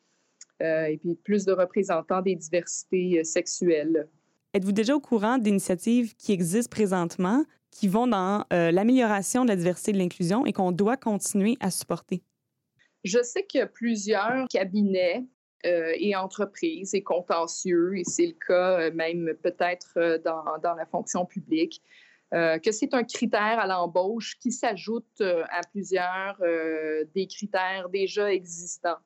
Euh, 0.62 0.86
et 0.86 0.98
puis 0.98 1.16
plus 1.16 1.44
de 1.44 1.52
représentants 1.52 2.22
des 2.22 2.36
diversités 2.36 3.20
euh, 3.20 3.24
sexuelles. 3.26 4.08
Êtes-vous 4.54 4.72
déjà 4.72 4.96
au 4.96 5.02
courant 5.02 5.38
d'initiatives 5.38 6.16
qui 6.16 6.32
existent 6.32 6.74
présentement 6.74 7.44
qui 7.72 7.90
vont 7.90 8.08
dans 8.08 8.46
euh, 8.54 8.72
l'amélioration 8.72 9.44
de 9.44 9.50
la 9.50 9.58
diversité 9.58 9.92
et 9.92 9.94
de 9.96 9.98
l'inclusion 9.98 10.46
et 10.46 10.54
qu'on 10.54 10.72
doit 10.72 10.96
continuer 10.96 11.58
à 11.60 11.72
supporter? 11.72 12.24
Je 13.04 13.22
sais 13.22 13.44
que 13.44 13.66
plusieurs 13.66 14.48
cabinets 14.48 15.26
et 15.64 16.16
entreprises 16.16 16.94
et 16.94 17.02
contentieux, 17.02 17.98
et 17.98 18.04
c'est 18.04 18.28
le 18.28 18.36
cas 18.48 18.92
même 18.92 19.34
peut-être 19.42 20.22
dans, 20.24 20.44
dans, 20.62 20.76
la 20.76 20.86
fonction 20.86 21.26
publique, 21.26 21.82
euh, 22.34 22.58
que 22.58 22.72
c'est 22.72 22.94
un 22.96 23.04
critère 23.04 23.60
à 23.60 23.68
l'embauche 23.68 24.38
qui 24.40 24.52
s'ajoute 24.52 25.06
euh, 25.22 25.44
à 25.52 25.62
plusieurs 25.72 26.36
euh, 26.42 27.06
des 27.14 27.28
critères 27.28 27.88
déjà 27.90 28.34
existants 28.34 28.98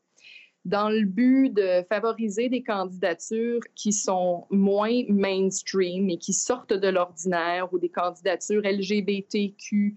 dans 0.64 0.90
le 0.90 1.04
but 1.04 1.50
de 1.50 1.84
favoriser 1.90 2.48
des 2.48 2.64
candidatures 2.64 3.62
qui 3.76 3.92
sont 3.92 4.46
moins 4.50 5.04
mainstream 5.10 6.10
et 6.10 6.18
qui 6.18 6.34
sortent 6.34 6.74
de 6.74 6.88
l'ordinaire 6.88 7.74
ou 7.74 7.80
des 7.80 7.90
candidatures 7.90 8.62
LGBTQ 8.64 9.96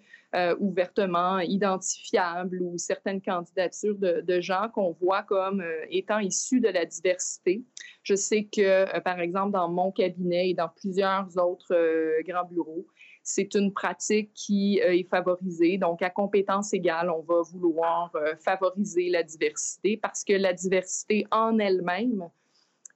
ouvertement 0.60 1.40
identifiables 1.40 2.62
ou 2.62 2.78
certaines 2.78 3.20
candidatures 3.20 3.98
de, 3.98 4.40
gens 4.40 4.70
qu'on 4.72 4.92
voit 4.92 5.24
comme 5.24 5.62
étant 5.90 6.20
issus 6.20 6.60
de 6.60 6.68
la 6.68 6.86
diversité. 6.86 7.64
Je 8.02 8.14
sais 8.14 8.44
que, 8.44 8.98
par 9.00 9.20
exemple, 9.20 9.52
dans 9.52 9.68
mon 9.68 9.90
cabinet 9.90 10.50
et 10.50 10.54
dans 10.54 10.70
plusieurs 10.70 11.26
autres 11.36 12.22
grands 12.22 12.46
bureaux, 12.46 12.86
c'est 13.22 13.54
une 13.54 13.72
pratique 13.72 14.32
qui 14.34 14.80
euh, 14.82 14.94
est 14.94 15.08
favorisée. 15.08 15.78
Donc, 15.78 16.02
à 16.02 16.10
compétence 16.10 16.72
égale, 16.74 17.10
on 17.10 17.22
va 17.22 17.42
vouloir 17.42 18.10
euh, 18.14 18.34
favoriser 18.36 19.08
la 19.10 19.22
diversité 19.22 19.96
parce 19.96 20.24
que 20.24 20.32
la 20.32 20.52
diversité 20.52 21.26
en 21.30 21.58
elle-même 21.58 22.28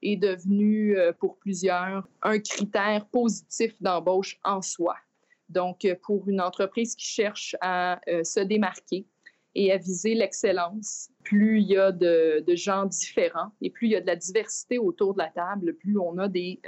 est 0.02 0.16
devenue 0.16 0.99
euh, 0.99 1.12
pour 1.12 1.37
plusieurs 1.38 2.09
un 2.23 2.38
critère 2.38 3.06
positif 3.06 3.80
d'embauche 3.80 4.38
en 4.45 4.62
soi. 4.62 4.97
Donc, 5.49 5.87
pour 6.02 6.28
une 6.28 6.40
entreprise 6.40 6.97
qui 6.97 7.06
cherche 7.06 7.54
à 7.61 8.00
se 8.25 8.40
démarquer 8.40 9.06
et 9.54 9.71
à 9.71 9.76
viser 9.76 10.16
l'excellence, 10.16 11.09
plus 11.23 11.61
il 11.61 11.68
y 11.68 11.76
a 11.76 11.92
de, 11.92 12.45
gens 12.56 12.87
différents 12.87 13.52
et 13.62 13.71
plus 13.71 13.87
il 13.87 13.90
y 13.92 13.95
a 13.97 14.00
de 14.00 14.09
la 14.09 14.16
diversité 14.16 14.78
autour 14.78 15.14
de 15.14 15.18
la 15.18 15.28
table, 15.28 15.75
plus 15.75 16.00
on 16.00 16.18
a 16.18 16.26
des 16.26 16.61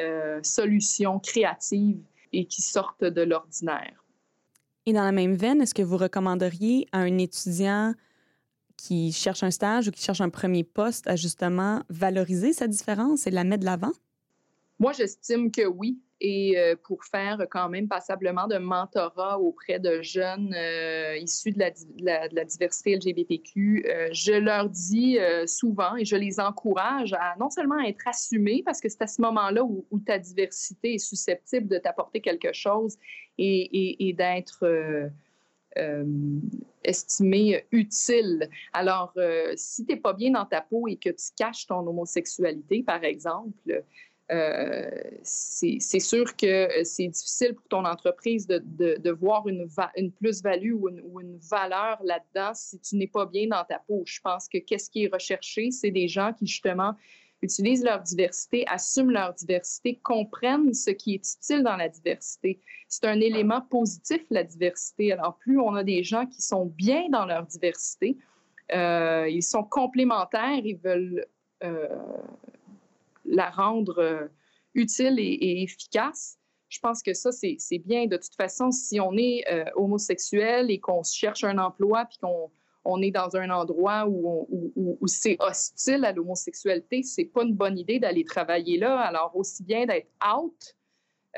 solutions 0.45 1.19
créatives 1.19 1.99
et 2.33 2.47
qui 2.47 2.63
sortent 2.63 3.05
de 3.05 3.23
l'ordinaire. 3.23 4.05
Et 4.87 4.93
dans 4.93 5.05
la 5.05 5.13
même 5.13 5.35
veine, 5.35 5.61
est-ce 5.61 5.75
que 5.75 5.83
vous 5.83 5.97
recommanderiez 5.97 6.89
à 6.93 6.99
un 6.99 7.19
étudiant 7.19 7.95
qui 8.77 9.13
cherche 9.13 9.43
un 9.43 9.51
stage 9.51 9.89
ou 9.89 9.91
qui 9.91 10.03
cherche 10.03 10.21
un 10.21 10.31
premier 10.31 10.65
poste 10.65 11.07
à 11.09 11.17
justement 11.17 11.83
valoriser 11.91 12.53
sa 12.53 12.69
différence 12.69 13.27
et 13.27 13.31
la 13.31 13.45
mettre 13.45 13.61
de 13.61 13.67
l'avant? 13.67 13.93
Moi, 14.79 14.93
j'estime 14.93 15.51
que 15.51 15.67
oui 15.67 16.01
et 16.21 16.59
euh, 16.59 16.75
pour 16.83 17.05
faire 17.05 17.47
quand 17.51 17.69
même 17.69 17.89
passablement 17.89 18.49
de 18.49 18.59
mentorat 18.59 19.39
auprès 19.39 19.79
de 19.79 20.03
jeunes 20.03 20.53
euh, 20.55 21.17
issus 21.17 21.53
de 21.53 21.59
la, 22.01 22.45
diversité 22.45 22.97
LGBTQ, 22.97 23.85
euh, 23.87 24.09
je 24.13 24.33
leur 24.33 24.69
dis 24.69 25.19
souvent 25.47 25.97
et 25.97 26.05
je 26.05 26.17
les 26.17 26.41
encourage 26.41 27.13
à 27.13 27.37
non 27.39 27.51
seulement 27.51 27.79
être 27.81 28.07
assumés, 28.07 28.63
parce 28.65 28.81
que 28.81 28.89
c'est 28.89 29.03
à 29.03 29.07
ce 29.07 29.21
moment-là 29.23 29.63
où, 29.63 29.85
ta 30.05 30.19
diversité 30.19 30.95
est 30.95 30.99
susceptible 30.99 31.69
de 31.69 31.79
t'apporter 31.79 32.21
quelque 32.21 32.53
chose 32.53 32.97
et, 33.37 34.15
d'être 34.17 35.11
estimé 36.85 37.65
utile. 37.73 38.49
Alors, 38.73 39.13
si 39.57 39.85
tu 39.85 39.93
n'es 39.93 40.01
pas 40.01 40.13
bien 40.13 40.31
dans 40.31 40.47
ta 40.47 40.61
peau 40.61 40.89
et 40.89 40.97
que 40.97 41.11
tu 41.11 41.31
caches 41.37 41.67
ton 41.67 41.87
homosexualité, 41.87 42.83
par 42.83 43.05
exemple, 43.05 43.85
c'est 45.23 46.01
sûr 46.01 46.37
que 46.37 46.47
euh, 46.47 46.85
c'est 46.85 47.09
difficile 47.09 47.55
pour 47.55 47.67
ton 47.69 47.85
entreprise 47.85 48.47
de, 48.47 49.11
voir 49.11 49.49
une, 49.49 49.67
plus-value 50.13 50.73
ou, 50.73 50.89
ou 51.05 51.21
une, 51.21 51.39
valeur 51.39 51.99
là-dedans 52.05 52.53
si 52.55 52.79
tu 52.81 52.97
n'es 52.97 53.07
pas 53.07 53.27
bien 53.27 53.47
dans 53.49 53.65
ta 53.65 53.79
peau. 53.79 54.03
Je 54.07 54.21
pense 54.21 54.49
que 54.49 54.59
qu'est-ce 54.59 54.91
qui 54.91 55.05
est 55.05 55.13
recherché, 55.13 55.71
c'est 55.71 55.91
des 55.91 56.09
gens 56.09 56.33
qui 56.33 56.47
justement 56.47 56.95
utilisent 57.41 57.85
leur 57.85 58.03
diversité, 58.03 58.65
assument 58.67 59.13
leur 59.13 59.33
diversité, 59.33 59.99
comprennent 60.03 60.75
ce 60.75 60.91
qui 60.91 61.15
est 61.15 61.35
utile 61.35 61.63
dans 61.63 61.77
la 61.77 61.89
diversité. 61.89 62.61
C'est 62.89 63.07
un 63.07 63.21
élément 63.21 63.61
positif, 63.63 64.23
la 64.31 64.43
diversité. 64.43 65.13
Alors, 65.13 65.37
plus 65.39 65.59
on 65.61 65.75
a 65.75 65.85
des 65.85 66.03
gens 66.03 66.27
qui 66.27 66.43
sont 66.43 66.67
bien 66.67 67.09
dans 67.11 67.27
leur 67.27 67.47
diversité, 67.47 68.17
euh, 68.75 69.29
ils 69.29 69.43
sont 69.43 69.63
complémentaires, 69.63 70.61
ils 70.65 70.77
veulent 70.77 71.25
euh, 71.63 71.89
la 73.29 73.51
rendre 73.51 73.99
euh, 73.99 74.27
utile 74.75 75.19
et, 75.19 75.63
efficace. 75.63 76.39
Je 76.69 76.79
pense 76.81 77.03
que 77.03 77.15
ça, 77.15 77.33
c'est 77.33 77.79
bien. 77.87 78.07
De 78.07 78.17
toute 78.17 78.35
façon, 78.35 78.71
si 78.71 79.01
on 79.01 79.17
est 79.17 79.43
homosexuel 79.75 80.71
et 80.71 80.79
qu'on 80.79 81.03
cherche 81.03 81.43
un 81.43 81.57
emploi, 81.57 82.05
puis 82.05 82.19
qu'on 82.19 82.51
on 82.85 83.03
est 83.03 83.11
dans 83.11 83.37
un 83.37 83.51
endroit 83.51 84.07
où, 84.07 84.99
c'est 85.07 85.37
hostile 85.41 86.05
à 86.05 86.13
l'homosexualité, 86.13 87.03
c'est 87.03 87.25
pas 87.25 87.43
une 87.43 87.55
bonne 87.55 87.79
idée 87.79 87.99
d'aller 87.99 88.25
travailler 88.25 88.79
là. 88.79 89.01
Alors, 89.01 89.35
aussi 89.35 89.63
bien 89.63 89.87
d'être 89.87 90.11
out 90.23 90.77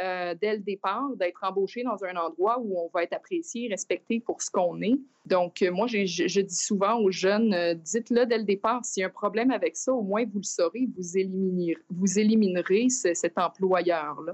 euh, 0.03 0.35
dès 0.41 0.57
le 0.57 0.63
départ, 0.63 1.11
d'être 1.17 1.41
embauché 1.43 1.83
dans 1.83 2.03
un 2.05 2.17
endroit 2.17 2.59
où 2.61 2.79
on 2.79 2.89
va 2.95 3.03
être 3.03 3.13
apprécié, 3.13 3.69
respecté 3.69 4.21
pour 4.21 4.41
ce 4.41 4.51
qu'on 4.51 4.81
est. 4.81 4.99
Donc, 5.27 5.63
euh, 5.63 5.71
moi, 5.71 5.87
je, 5.89 6.41
dis 6.41 6.55
souvent 6.55 6.99
aux 7.01 7.11
jeunes, 7.11 7.53
euh, 7.53 7.75
dites-le 7.75 8.25
dès 8.25 8.39
le 8.39 8.45
départ, 8.45 8.85
s'il 8.85 9.03
y 9.03 9.05
a 9.05 9.09
un 9.09 9.11
problème 9.11 9.51
avec 9.51 9.77
ça, 9.77 9.93
au 9.93 10.03
moins 10.03 10.25
vous 10.25 10.39
le 10.39 10.45
saurez, 10.45 10.89
vous 10.97 11.19
éliminerez, 11.19 11.77
vous 11.91 12.19
éliminerez 12.19 12.89
cet 12.89 13.37
employeur-là. 13.37 14.33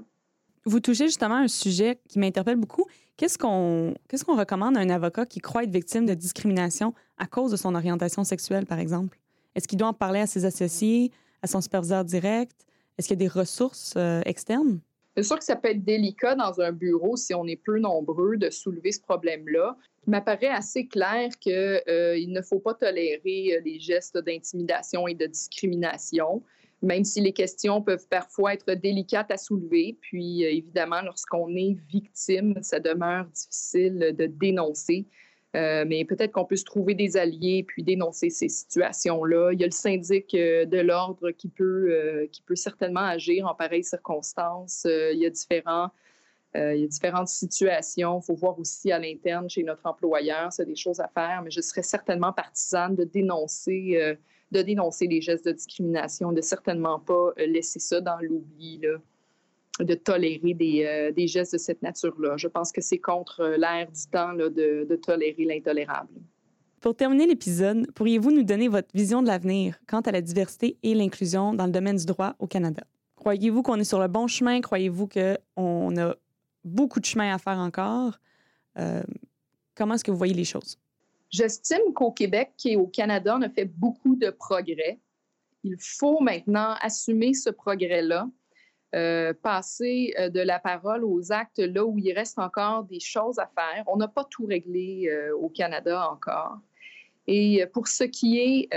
Vous 0.65 0.79
touchez 0.79 1.05
justement 1.05 1.35
un 1.35 1.47
sujet 1.47 1.99
qui 2.07 2.19
m'interpelle 2.19 2.57
beaucoup. 2.57 2.85
Qu'est-ce 3.17 3.37
qu'on 3.37 3.93
qu'est-ce 4.07 4.23
qu'on 4.23 4.37
recommande 4.37 4.77
à 4.77 4.81
un 4.81 4.89
avocat 4.89 5.25
qui 5.25 5.39
croit 5.39 5.63
être 5.63 5.71
victime 5.71 6.05
de 6.05 6.13
discrimination 6.13 6.93
à 7.17 7.25
cause 7.25 7.51
de 7.51 7.57
son 7.57 7.75
orientation 7.75 8.23
sexuelle, 8.23 8.65
par 8.65 8.79
exemple? 8.79 9.19
Est-ce 9.55 9.67
qu'il 9.67 9.77
doit 9.77 9.87
en 9.87 9.93
parler 9.93 10.19
à 10.19 10.27
ses 10.27 10.45
associés, 10.45 11.11
à 11.41 11.47
son 11.47 11.61
superviseur 11.61 12.05
direct? 12.05 12.65
Est-ce 12.97 13.07
qu'il 13.07 13.15
y 13.15 13.23
a 13.23 13.27
des 13.27 13.33
ressources 13.33 13.97
externes? 14.25 14.79
C'est 15.17 15.23
sûr 15.23 15.39
que 15.39 15.43
ça 15.43 15.55
peut 15.55 15.69
être 15.69 15.83
délicat 15.83 16.35
dans 16.35 16.61
un 16.61 16.71
bureau 16.71 17.17
si 17.17 17.33
on 17.33 17.47
est 17.47 17.55
peu 17.55 17.79
nombreux 17.79 18.37
de 18.37 18.51
soulever 18.51 18.91
ce 18.91 19.01
problème-là. 19.01 19.75
Il 20.05 20.11
m'apparaît 20.11 20.49
assez 20.49 20.85
clair 20.85 21.31
qu'il 21.39 21.53
euh, 21.53 22.23
ne 22.27 22.41
faut 22.43 22.59
pas 22.59 22.75
tolérer 22.75 23.55
euh, 23.55 23.61
les 23.65 23.79
gestes 23.79 24.19
d'intimidation 24.19 25.07
et 25.07 25.15
de 25.15 25.25
discrimination 25.25 26.43
même 26.83 27.03
si 27.03 27.21
les 27.21 27.33
questions 27.33 27.81
peuvent 27.81 28.07
parfois 28.07 28.53
être 28.53 28.71
délicates 28.73 29.31
à 29.31 29.37
soulever. 29.37 29.97
Puis, 29.99 30.45
euh, 30.45 30.51
évidemment, 30.51 31.01
lorsqu'on 31.01 31.55
est 31.55 31.75
victime, 31.89 32.53
ça 32.61 32.79
demeure 32.79 33.25
difficile 33.25 34.13
de 34.15 34.25
dénoncer. 34.27 35.07
Euh, 35.55 35.85
mais 35.87 36.03
peut-être 36.05 36.33
qu'on 36.33 36.45
peut 36.45 36.57
se 36.57 36.65
trouver 36.65 36.93
des 36.93 37.17
alliés 37.17 37.63
puis 37.63 37.81
dénoncer 37.81 38.29
ces 38.29 38.49
situations-là. 38.49 39.53
Il 39.53 39.59
y 39.59 39.63
a 39.63 39.67
le 39.67 39.71
syndic 39.71 40.33
euh, 40.35 40.65
de 40.65 40.77
l'ordre 40.79 41.31
qui 41.31 41.47
peut, 41.47 42.27
qui 42.31 42.41
peut 42.41 42.55
certainement 42.55 43.01
agir 43.01 43.47
en 43.47 43.55
pareille 43.55 43.83
circonstances. 43.83 44.85
il, 44.85 45.17
y 45.19 45.25
a 45.25 45.29
différentes 45.29 47.27
situations. 47.27 48.19
Il 48.21 48.25
faut 48.25 48.35
voir 48.35 48.59
aussi 48.59 48.91
à 48.91 48.99
l'interne 48.99 49.49
chez 49.49 49.63
notre 49.63 49.85
employeur, 49.85 50.51
c'est 50.51 50.65
des 50.65 50.75
choses 50.75 50.99
à 50.99 51.07
faire, 51.07 51.41
mais 51.43 51.51
je 51.51 51.61
serais 51.61 51.83
certainement 51.83 52.33
partisane 52.33 52.95
de 52.95 53.03
dénoncer 53.03 54.17
de 54.51 54.61
dénoncer 54.61 55.07
les 55.07 55.21
gestes 55.21 55.45
de 55.45 55.51
discrimination, 55.51 56.31
de 56.31 56.41
certainement 56.41 56.99
pas 56.99 57.33
euh, 57.37 57.45
laisser 57.45 57.79
ça 57.79 58.01
dans 58.01 58.17
l'oubli, 58.21 58.81
de 59.83 59.93
tolérer 59.93 60.53
des, 60.53 60.85
euh, 60.85 61.11
des, 61.11 61.27
gestes 61.27 61.53
de 61.53 61.57
cette 61.57 61.81
nature-là. 61.81 62.37
Je 62.37 62.47
pense 62.47 62.71
que 62.71 62.81
c'est 62.81 62.97
contre 62.97 63.41
euh, 63.41 63.57
l'air 63.57 63.91
du 63.91 64.07
temps 64.11 64.31
là, 64.31 64.49
de, 64.49 64.85
de 64.89 64.95
tolérer 64.95 65.45
l'intolérable. 65.45 66.09
Pour 66.81 66.95
terminer 66.95 67.25
l'épisode, 67.25 67.91
pourriez-vous 67.93 68.31
nous 68.31 68.43
donner 68.43 68.67
votre 68.67 68.89
vision 68.93 69.21
de 69.21 69.27
l'avenir 69.27 69.79
quant 69.87 70.01
à 70.01 70.11
la 70.11 70.21
diversité 70.21 70.77
et 70.83 70.93
l'inclusion 70.93 71.53
dans 71.53 71.65
le 71.65 71.71
domaine 71.71 71.97
du 71.97 72.05
droit 72.05 72.35
au 72.39 72.47
Canada? 72.47 72.83
Croyez-vous 73.15 73.63
qu'on 73.63 73.75
est 73.75 73.83
sur 73.83 73.99
le 73.99 74.07
bon 74.07 74.27
chemin? 74.27 74.61
Croyez-vous 74.61 75.07
qu'on 75.07 75.97
a 75.97 76.15
beaucoup 76.63 76.99
de 76.99 77.05
chemin 77.05 77.33
à 77.33 77.37
faire 77.37 77.57
encore? 77.57 78.19
comment 79.73 79.95
est-ce 79.95 80.03
que 80.03 80.11
vous 80.11 80.17
voyez 80.17 80.35
les 80.35 80.43
choses? 80.43 80.77
J'estime 81.29 81.93
qu'au 81.93 82.11
Québec 82.11 82.51
et 82.65 82.77
au 82.77 82.87
Canada, 82.87 83.35
on 83.37 83.41
a 83.41 83.49
fait 83.49 83.65
beaucoup 83.65 84.15
de 84.15 84.29
progrès. 84.29 84.99
Il 85.63 85.75
faut 85.79 86.19
maintenant 86.21 86.75
assumer 86.81 87.33
ce 87.33 87.49
progrès-là, 87.49 88.29
euh, 88.97 89.31
passer 89.31 90.11
euh, 90.17 90.29
de 90.29 90.39
la 90.39 90.57
parole 90.57 91.03
aux 91.03 91.31
actes 91.31 91.59
là 91.59 91.85
où 91.85 91.99
il 91.99 92.11
reste 92.13 92.39
encore 92.39 92.83
des 92.83 92.99
choses 92.99 93.37
à 93.37 93.45
faire. 93.45 93.83
On 93.85 93.97
n'a 93.97 94.07
pas 94.07 94.23
tout 94.23 94.47
réglé 94.47 95.07
euh, 95.07 95.35
au 95.35 95.49
Canada 95.49 96.09
encore. 96.09 96.57
Et 97.27 97.63
pour 97.73 97.87
ce 97.89 98.05
qui 98.05 98.39
est, 98.39 98.69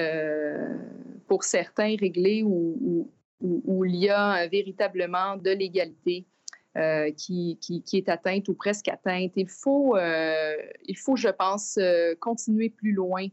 pour 1.29 1.45
certains, 1.45 1.95
réglé 1.95 2.43
où, 2.43 3.09
il 3.41 3.95
y 3.95 4.09
a 4.09 4.49
véritablement 4.49 5.37
de 5.37 5.53
l'égalité, 5.53 6.27
qui, 7.17 7.59
qui, 7.61 7.97
est 7.97 8.09
atteinte 8.09 8.49
ou 8.49 8.55
presque 8.55 8.89
atteinte. 8.89 9.31
Il 9.37 9.49
faut, 9.49 9.97
il 9.97 10.97
faut 10.99 11.15
je 11.15 11.29
pense, 11.29 11.79
continuer 12.19 12.71
plus 12.71 12.91
loin 12.91 13.29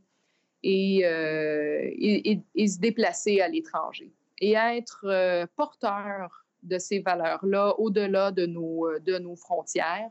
et, 0.62 1.00
et, 1.00 2.68
se 2.68 2.78
déplacer 2.78 3.42
à 3.42 3.48
l'étranger 3.48 4.12
et 4.40 4.54
être 4.54 5.48
porteur 5.56 6.47
de 6.64 6.78
ces 6.78 7.00
valeurs-là 7.00 7.76
au-delà 7.80 8.32
de 8.32 8.46
nos, 8.46 8.88
de 9.00 9.18
nos 9.18 9.36
frontières. 9.36 10.10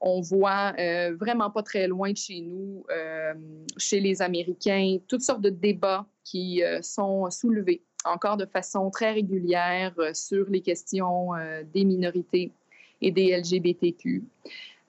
On 0.00 0.20
voit 0.20 0.74
vraiment 1.18 1.50
pas 1.50 1.62
très 1.62 1.88
loin 1.88 2.12
de 2.12 2.16
chez 2.16 2.40
nous, 2.40 2.84
chez 3.78 3.98
les 3.98 4.20
Américains, 4.20 4.98
toutes 5.08 5.22
sortes 5.22 5.40
de 5.40 5.48
débats 5.48 6.04
qui 6.22 6.62
sont 6.82 7.30
soulevés 7.30 7.82
encore 8.06 8.36
de 8.36 8.46
façon 8.46 8.90
très 8.90 9.12
régulière 9.12 9.92
euh, 9.98 10.14
sur 10.14 10.48
les 10.48 10.60
questions 10.60 11.34
euh, 11.34 11.62
des 11.74 11.84
minorités 11.84 12.52
et 13.00 13.10
des 13.10 13.36
LGBTQ. 13.36 14.24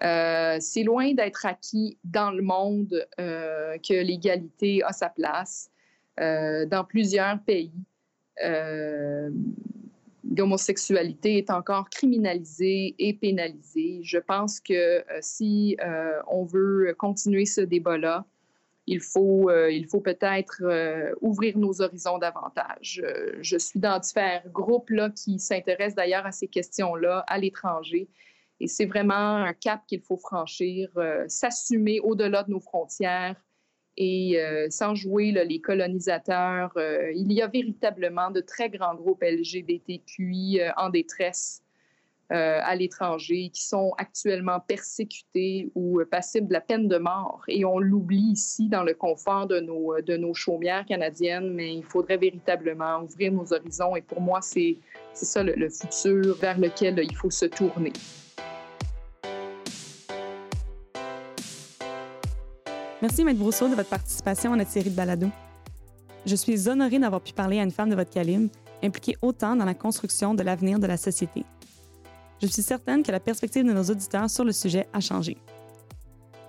Euh, 0.03 0.57
c'est 0.59 0.83
loin 0.83 1.13
d'être 1.13 1.45
acquis 1.45 1.97
dans 2.03 2.31
le 2.31 2.43
monde 2.43 3.05
que 3.17 4.01
l'égalité 4.03 4.83
a 4.83 4.93
sa 4.93 5.09
place. 5.09 5.69
dans 6.17 6.85
plusieurs 6.87 7.39
pays, 7.41 7.73
l'homosexualité 10.35 11.37
est 11.37 11.49
encore 11.49 11.89
criminalisée 11.89 12.95
et 12.99 13.13
pénalisée. 13.13 13.99
Je 14.03 14.17
pense 14.17 14.59
que 14.59 15.03
si 15.21 15.77
on 16.27 16.45
veut 16.45 16.93
continuer 16.97 17.45
ce 17.45 17.61
débat-là, 17.61 18.25
il 18.87 19.01
faut, 19.01 19.49
euh, 19.49 19.69
faut 19.91 19.99
peut-être 19.99 20.61
euh, 20.63 21.11
ouvrir 21.21 21.57
nos 21.57 21.81
horizons 21.81 22.17
davantage. 22.17 23.01
Euh, 23.03 23.37
je 23.41 23.57
suis 23.57 23.79
dans 23.79 23.99
différents 23.99 24.41
groupes 24.47 24.89
là, 24.89 25.09
qui 25.09 25.39
s'intéressent 25.39 25.95
d'ailleurs 25.95 26.25
à 26.25 26.31
ces 26.31 26.47
questions-là 26.47 27.25
à 27.27 27.37
l'étranger. 27.37 28.07
Et 28.59 28.67
c'est 28.67 28.85
vraiment 28.85 29.13
un 29.13 29.53
cap 29.53 29.81
qu'il 29.85 30.01
faut 30.01 30.17
franchir, 30.17 30.89
s'assumer 31.27 31.99
au-delà 31.99 32.41
de 32.41 32.49
nos 32.49 32.59
frontières 32.59 33.35
et 33.97 34.39
sans 34.69 34.93
jouer 34.95 35.31
les 35.31 35.59
colonisateurs. 35.59 36.71
il 37.15 37.31
y 37.31 37.41
a 37.41 37.47
véritablement 37.47 38.31
de 38.31 38.41
très 38.41 38.69
grands 38.69 38.95
groupes 38.95 39.23
LGBTQI 39.23 40.61
en 40.77 40.89
détresse 40.89 41.63
euh, 42.33 42.59
à 42.61 42.75
l'étranger, 42.75 43.49
qui 43.53 43.63
sont 43.63 43.93
actuellement 43.97 44.59
persécutés 44.59 45.71
ou 45.75 46.01
euh, 46.01 46.05
passibles 46.05 46.49
de 46.49 46.53
la 46.53 46.59
peine 46.59 46.89
de 46.89 46.97
mort. 46.97 47.41
Et 47.47 47.63
on 47.63 47.79
l'oublie 47.79 48.33
ici 48.33 48.67
dans 48.67 48.83
le 48.83 48.93
confort 48.93 49.47
de 49.47 49.61
nos, 49.61 49.93
euh, 49.93 50.01
de 50.01 50.17
nos 50.17 50.33
chaumières 50.33 50.85
canadiennes, 50.85 51.53
mais 51.53 51.73
il 51.73 51.85
faudrait 51.85 52.17
véritablement 52.17 53.01
ouvrir 53.01 53.31
nos 53.31 53.53
horizons. 53.53 53.95
Et 53.95 54.01
pour 54.01 54.19
moi, 54.19 54.41
c'est 54.41 54.75
ça 55.13 55.41
le 55.41 55.69
futur 55.69 56.35
vers 56.35 56.59
lequel 56.59 56.99
il 57.01 57.15
faut 57.15 57.31
se 57.31 57.45
tourner. 57.45 57.93
Merci, 63.09 63.23
Maître 63.23 63.39
Brousseau, 63.39 63.69
de 63.69 63.75
votre 63.75 63.87
participation 63.87 64.51
à 64.51 64.57
notre 64.57 64.69
série 64.69 64.89
de 64.89 64.95
balados. 64.95 65.31
Je 66.25 66.35
suis 66.35 66.67
honorée 66.67 66.99
d'avoir 66.99 67.21
pu 67.21 67.31
parler 67.31 67.57
à 67.57 67.63
une 67.63 67.71
femme 67.71 67.89
de 67.89 67.95
votre 67.95 68.09
calibre, 68.09 68.49
impliquée 68.83 69.15
autant 69.21 69.55
dans 69.55 69.63
la 69.63 69.73
construction 69.73 70.33
de 70.33 70.43
l'avenir 70.43 70.77
de 70.77 70.87
la 70.87 70.97
société 70.97 71.45
je 72.41 72.47
suis 72.47 72.61
certaine 72.61 73.03
que 73.03 73.11
la 73.11 73.19
perspective 73.19 73.65
de 73.65 73.73
nos 73.73 73.83
auditeurs 73.83 74.29
sur 74.29 74.43
le 74.43 74.51
sujet 74.51 74.87
a 74.93 74.99
changé. 74.99 75.37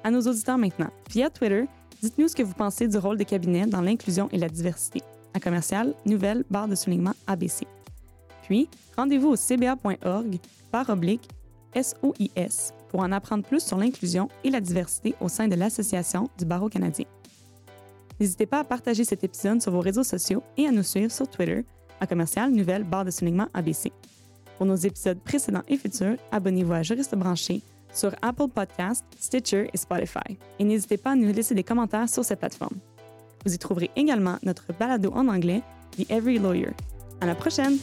À 0.04 0.10
nos 0.10 0.20
auditeurs 0.20 0.58
maintenant, 0.58 0.90
via 1.10 1.30
Twitter, 1.30 1.64
dites-nous 2.02 2.28
ce 2.28 2.36
que 2.36 2.42
vous 2.42 2.54
pensez 2.54 2.88
du 2.88 2.98
rôle 2.98 3.16
des 3.16 3.24
cabinets 3.24 3.66
dans 3.66 3.80
l'inclusion 3.80 4.28
et 4.32 4.38
la 4.38 4.48
diversité. 4.48 5.02
À 5.34 5.40
commercial, 5.40 5.94
nouvelle 6.06 6.44
barre 6.50 6.68
de 6.68 6.74
soulignement 6.74 7.14
ABC. 7.26 7.66
Puis, 8.42 8.68
rendez-vous 8.96 9.28
au 9.28 9.36
cba.org 9.36 10.38
par 10.70 10.88
oblique 10.90 11.28
SOIS 11.74 12.77
pour 12.90 13.00
en 13.00 13.12
apprendre 13.12 13.44
plus 13.44 13.62
sur 13.62 13.76
l'inclusion 13.76 14.28
et 14.44 14.50
la 14.50 14.60
diversité 14.60 15.14
au 15.20 15.28
sein 15.28 15.48
de 15.48 15.54
l'Association 15.54 16.28
du 16.38 16.44
barreau 16.44 16.68
canadien. 16.68 17.06
N'hésitez 18.20 18.46
pas 18.46 18.60
à 18.60 18.64
partager 18.64 19.04
cet 19.04 19.22
épisode 19.24 19.62
sur 19.62 19.72
vos 19.72 19.80
réseaux 19.80 20.02
sociaux 20.02 20.42
et 20.56 20.66
à 20.66 20.72
nous 20.72 20.82
suivre 20.82 21.12
sur 21.12 21.28
Twitter 21.28 21.64
à 22.00 22.06
commercial 22.06 22.50
nouvelle 22.50 22.84
barre 22.84 23.04
de 23.04 23.10
soulignement 23.10 23.48
ABC. 23.54 23.92
Pour 24.56 24.66
nos 24.66 24.76
épisodes 24.76 25.20
précédents 25.20 25.62
et 25.68 25.76
futurs, 25.76 26.16
abonnez-vous 26.32 26.72
à 26.72 26.82
Juriste 26.82 27.14
branché 27.14 27.62
sur 27.92 28.12
Apple 28.22 28.48
Podcasts, 28.48 29.04
Stitcher 29.18 29.70
et 29.72 29.76
Spotify. 29.76 30.36
Et 30.58 30.64
n'hésitez 30.64 30.96
pas 30.96 31.12
à 31.12 31.16
nous 31.16 31.32
laisser 31.32 31.54
des 31.54 31.64
commentaires 31.64 32.08
sur 32.08 32.24
ces 32.24 32.36
plateformes. 32.36 32.76
Vous 33.44 33.54
y 33.54 33.58
trouverez 33.58 33.90
également 33.96 34.36
notre 34.42 34.72
balado 34.72 35.12
en 35.14 35.28
anglais, 35.28 35.62
The 35.96 36.10
Every 36.10 36.38
Lawyer. 36.38 36.72
À 37.20 37.26
la 37.26 37.34
prochaine! 37.34 37.78